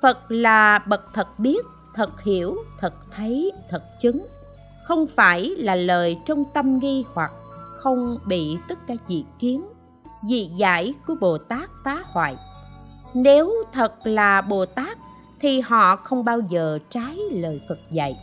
Phật 0.03 0.19
là 0.29 0.79
bậc 0.89 1.01
thật 1.15 1.27
biết 1.39 1.65
thật 1.95 2.23
hiểu, 2.23 2.55
thật 2.81 2.95
thấy, 3.17 3.53
thật 3.71 3.83
chứng. 4.03 4.27
Không 4.85 5.07
phải 5.17 5.51
là 5.59 5.75
lời 5.75 6.17
trong 6.27 6.45
tâm 6.55 6.79
nghi 6.79 7.05
hoặc 7.15 7.31
không 7.83 8.17
bị 8.29 8.57
tất 8.69 8.79
cả 8.87 8.95
dị 9.09 9.25
kiến, 9.39 9.65
dị 10.29 10.51
giải 10.57 10.95
của 11.07 11.15
bồ 11.21 11.39
tát 11.39 11.69
phá 11.85 12.03
hoại. 12.13 12.37
Nếu 13.15 13.53
thật 13.73 13.95
là 14.05 14.41
bồ 14.41 14.67
tát, 14.67 14.99
thì 15.41 15.61
họ 15.61 15.97
không 15.97 16.25
bao 16.25 16.41
giờ 16.51 16.79
trái 16.91 17.17
lời 17.33 17.61
phật 17.69 17.79
dạy. 17.91 18.17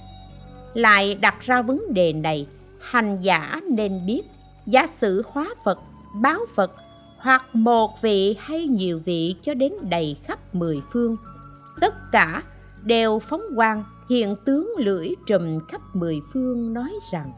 Lại 0.74 1.16
đặt 1.16 1.36
ra 1.42 1.62
vấn 1.62 1.94
đề 1.94 2.14
này, 2.14 2.48
hành 2.80 3.22
giả 3.22 3.62
nên 3.72 4.00
biết, 4.08 4.22
giả 4.66 4.88
sử 5.02 5.24
hóa 5.26 5.50
phật, 5.66 5.78
báo 6.22 6.40
phật, 6.56 6.72
hoặc 7.18 7.46
một 7.54 8.02
vị 8.02 8.36
hay 8.40 8.68
nhiều 8.68 9.02
vị 9.06 9.36
cho 9.46 9.54
đến 9.54 9.74
đầy 9.82 10.18
khắp 10.24 10.56
mười 10.56 10.78
phương, 10.94 11.16
tất 11.82 11.94
cả 12.12 12.44
đều 12.84 13.20
phóng 13.30 13.42
quang 13.56 13.84
hiện 14.10 14.36
tướng 14.46 14.74
lưỡi 14.78 15.10
trùm 15.28 15.60
khắp 15.68 15.82
mười 15.94 16.20
phương 16.34 16.74
nói 16.74 16.92
rằng, 17.12 17.32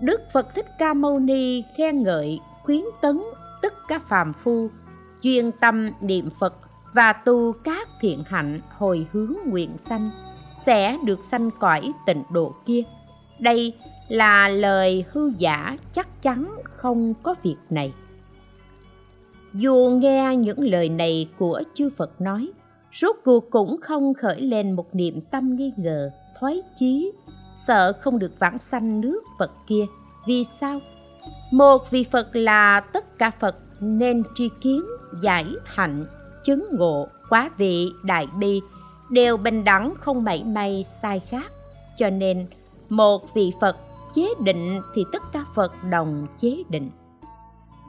đức 0.00 0.20
phật 0.32 0.54
thích 0.54 0.66
ca 0.78 0.94
mâu 0.94 1.18
ni 1.18 1.62
khen 1.76 2.02
ngợi, 2.02 2.40
khuyến 2.62 2.82
tấn 3.02 3.20
tất 3.62 3.72
cả 3.88 3.98
phàm 4.08 4.32
phu, 4.32 4.68
chuyên 5.22 5.52
tâm 5.60 5.90
niệm 6.02 6.28
phật 6.40 6.54
và 6.94 7.12
tu 7.12 7.52
các 7.64 7.88
thiện 8.00 8.22
hạnh 8.26 8.60
hồi 8.78 9.06
hướng 9.12 9.34
nguyện 9.46 9.76
sanh, 9.88 10.10
sẽ 10.66 10.98
được 11.06 11.18
sanh 11.30 11.50
cõi 11.60 11.92
tịnh 12.06 12.22
độ 12.32 12.52
kia. 12.66 12.80
Đây 13.40 13.74
là 14.08 14.48
lời 14.48 15.04
hư 15.12 15.32
giả 15.38 15.76
chắc 15.94 16.22
chắn 16.22 16.56
không 16.64 17.14
có 17.22 17.34
việc 17.42 17.56
này. 17.70 17.92
Dù 19.52 19.98
nghe 20.02 20.36
những 20.36 20.60
lời 20.60 20.88
này 20.88 21.28
của 21.38 21.62
chư 21.74 21.90
phật 21.96 22.20
nói 22.20 22.48
rốt 23.02 23.16
cuộc 23.24 23.50
cũng 23.50 23.76
không 23.80 24.14
khởi 24.14 24.40
lên 24.40 24.72
một 24.72 24.94
niệm 24.94 25.20
tâm 25.30 25.56
nghi 25.56 25.72
ngờ, 25.76 26.10
thoái 26.40 26.62
chí, 26.80 27.12
sợ 27.66 27.92
không 28.00 28.18
được 28.18 28.32
vãng 28.38 28.58
sanh 28.70 29.00
nước 29.00 29.20
phật 29.38 29.50
kia. 29.68 29.84
Vì 30.26 30.44
sao? 30.60 30.78
Một 31.52 31.82
vị 31.90 32.06
phật 32.12 32.36
là 32.36 32.82
tất 32.92 33.18
cả 33.18 33.30
phật 33.40 33.56
nên 33.80 34.22
tri 34.34 34.48
kiến, 34.60 34.82
giải 35.22 35.46
hạnh 35.64 36.06
chứng 36.46 36.64
ngộ, 36.72 37.06
quá 37.30 37.50
vị, 37.56 37.88
đại 38.04 38.26
bi, 38.40 38.60
đều 39.10 39.36
bình 39.36 39.64
đẳng, 39.64 39.94
không 39.96 40.24
mảy 40.24 40.44
may, 40.44 40.84
sai 41.02 41.20
khác. 41.30 41.52
Cho 41.98 42.10
nên, 42.10 42.46
một 42.88 43.34
vị 43.34 43.52
phật 43.60 43.76
chế 44.14 44.28
định 44.44 44.80
thì 44.94 45.02
tất 45.12 45.22
cả 45.32 45.44
phật 45.54 45.72
đồng 45.90 46.26
chế 46.42 46.62
định. 46.68 46.90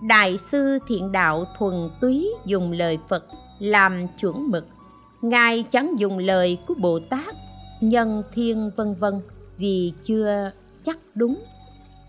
Đại 0.07 0.39
sư 0.51 0.77
thiện 0.87 1.11
đạo 1.11 1.45
thuần 1.57 1.73
túy 2.01 2.29
dùng 2.45 2.71
lời 2.71 2.97
phật 3.09 3.25
làm 3.59 4.05
chuẩn 4.21 4.51
mực 4.51 4.63
ngài 5.23 5.65
chẳng 5.71 5.99
dùng 5.99 6.17
lời 6.17 6.57
của 6.67 6.73
bồ 6.81 6.99
tát, 7.09 7.35
nhân 7.81 8.23
thiên 8.33 8.71
vân 8.75 8.95
vân, 8.99 9.21
vì 9.57 9.93
chưa 10.07 10.51
chắc 10.85 10.97
đúng. 11.15 11.43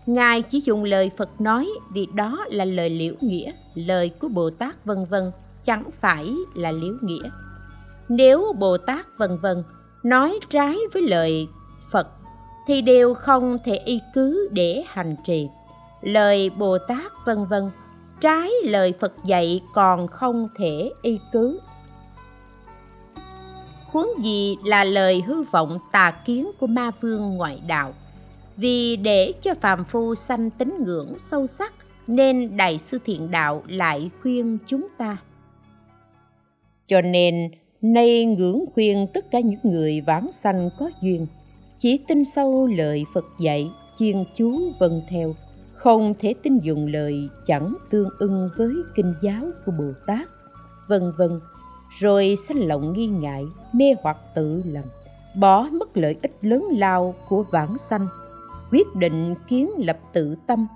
Ngài 0.05 0.41
chỉ 0.41 0.63
dùng 0.65 0.83
lời 0.83 1.11
phật 1.17 1.29
nói 1.41 1.69
vì 1.93 2.07
đó 2.15 2.45
là 2.49 2.65
lời 2.65 2.89
liễu 2.89 3.13
nghĩa, 3.21 3.51
lời 3.75 4.11
của 4.19 4.27
bồ 4.27 4.49
tát 4.49 4.85
vân 4.85 5.05
vân 5.05 5.31
chẳng 5.65 5.83
phải 6.01 6.35
là 6.55 6.71
liễu 6.71 6.93
nghĩa. 7.01 7.29
Nếu 8.09 8.53
bồ 8.59 8.77
tát 8.77 9.05
vân 9.17 9.29
vân 9.41 9.57
nói 10.03 10.39
trái 10.49 10.75
với 10.93 11.01
lời 11.01 11.47
phật, 11.91 12.07
thì 12.67 12.81
đều 12.81 13.13
không 13.13 13.57
thể 13.65 13.75
y 13.85 13.99
cứ 14.13 14.49
để 14.51 14.83
hành 14.87 15.15
trì. 15.27 15.47
Lời 16.01 16.51
bồ 16.59 16.77
tát 16.87 17.11
vân 17.25 17.37
vân, 17.49 17.63
trái 18.21 18.49
lời 18.63 18.93
phật 19.01 19.13
dạy 19.25 19.61
còn 19.73 20.07
không 20.07 20.47
thể 20.57 20.91
y 21.01 21.19
cứ 21.31 21.59
huống 23.95 24.23
gì 24.23 24.57
là 24.65 24.83
lời 24.83 25.21
hư 25.27 25.43
vọng 25.43 25.77
tà 25.91 26.13
kiến 26.25 26.51
của 26.59 26.67
ma 26.67 26.91
vương 27.01 27.37
ngoại 27.37 27.61
đạo. 27.67 27.93
Vì 28.57 28.95
để 28.95 29.33
cho 29.43 29.53
phàm 29.61 29.83
phu 29.91 30.15
sanh 30.27 30.49
tín 30.49 30.73
ngưỡng 30.85 31.13
sâu 31.31 31.47
sắc, 31.59 31.73
nên 32.07 32.57
đại 32.57 32.79
sư 32.91 32.97
thiện 33.05 33.31
đạo 33.31 33.63
lại 33.67 34.09
khuyên 34.21 34.57
chúng 34.67 34.87
ta. 34.97 35.17
Cho 36.87 37.01
nên, 37.01 37.49
nay 37.81 38.25
ngưỡng 38.25 38.65
khuyên 38.73 39.07
tất 39.13 39.31
cả 39.31 39.39
những 39.39 39.59
người 39.63 40.01
vãng 40.01 40.29
sanh 40.43 40.69
có 40.79 40.89
duyên, 41.01 41.27
chỉ 41.81 41.99
tin 42.07 42.23
sâu 42.35 42.67
lời 42.77 43.03
phật 43.13 43.25
dạy 43.39 43.67
chuyên 43.99 44.15
chú 44.37 44.59
vâng 44.79 45.01
theo, 45.09 45.35
không 45.73 46.13
thể 46.21 46.33
tin 46.43 46.57
dùng 46.57 46.87
lời 46.87 47.29
chẳng 47.47 47.73
tương 47.91 48.09
ưng 48.19 48.49
với 48.57 48.73
kinh 48.95 49.13
giáo 49.23 49.43
của 49.65 49.71
bồ 49.77 49.91
tát, 50.07 50.27
vân 50.87 51.01
vân 51.17 51.29
rồi 51.99 52.37
sanh 52.47 52.67
lòng 52.67 52.93
nghi 52.93 53.07
ngại, 53.07 53.45
mê 53.73 53.85
hoặc 54.03 54.17
tự 54.35 54.61
lầm, 54.65 54.83
bỏ 55.39 55.67
mất 55.71 55.97
lợi 55.97 56.15
ích 56.21 56.37
lớn 56.41 56.63
lao 56.71 57.13
của 57.29 57.43
vãng 57.51 57.77
sanh. 57.89 58.07
Quyết 58.71 58.87
định 58.95 59.35
kiến 59.47 59.69
lập 59.77 59.99
tự 60.13 60.35
tâm, 60.47 60.67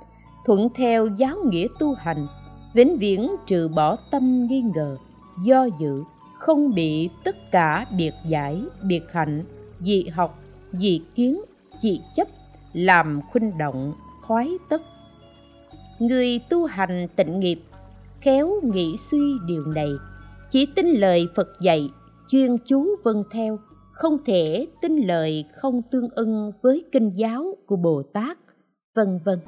thuận 0.45 0.67
theo 0.75 1.07
giáo 1.07 1.35
nghĩa 1.45 1.67
tu 1.79 1.93
hành, 1.93 2.27
vĩnh 2.73 2.97
viễn 2.97 3.35
trừ 3.47 3.67
bỏ 3.75 3.97
tâm 4.11 4.45
nghi 4.45 4.61
ngờ, 4.75 4.97
do 5.45 5.67
dự, 5.79 6.03
không 6.37 6.73
bị 6.75 7.09
tất 7.23 7.35
cả 7.51 7.85
biệt 7.97 8.13
giải, 8.25 8.61
biệt 8.83 9.03
hạnh, 9.11 9.43
dị 9.79 10.03
học, 10.03 10.39
dị 10.71 11.01
kiến, 11.15 11.41
dị 11.83 12.01
chấp 12.15 12.27
làm 12.73 13.21
khuynh 13.31 13.57
động, 13.57 13.93
khoái 14.21 14.49
tất. 14.69 14.81
Người 15.99 16.39
tu 16.49 16.65
hành 16.65 17.07
tịnh 17.15 17.39
nghiệp, 17.39 17.61
khéo 18.21 18.51
nghĩ 18.63 18.95
suy 19.11 19.33
điều 19.47 19.63
này 19.75 19.89
chỉ 20.51 20.65
tin 20.75 20.85
lời 20.85 21.27
phật 21.35 21.47
dạy, 21.61 21.89
chuyên 22.31 22.57
chú 22.67 22.85
vâng 23.03 23.23
theo, 23.31 23.59
không 23.91 24.17
thể 24.25 24.67
tin 24.81 24.97
lời 24.97 25.45
không 25.61 25.81
tương 25.91 26.09
ưng 26.09 26.51
với 26.61 26.85
kinh 26.91 27.11
giáo 27.15 27.55
của 27.67 27.75
bồ 27.75 28.03
tát, 28.13 28.37
vân 28.95 29.19
vân. 29.25 29.39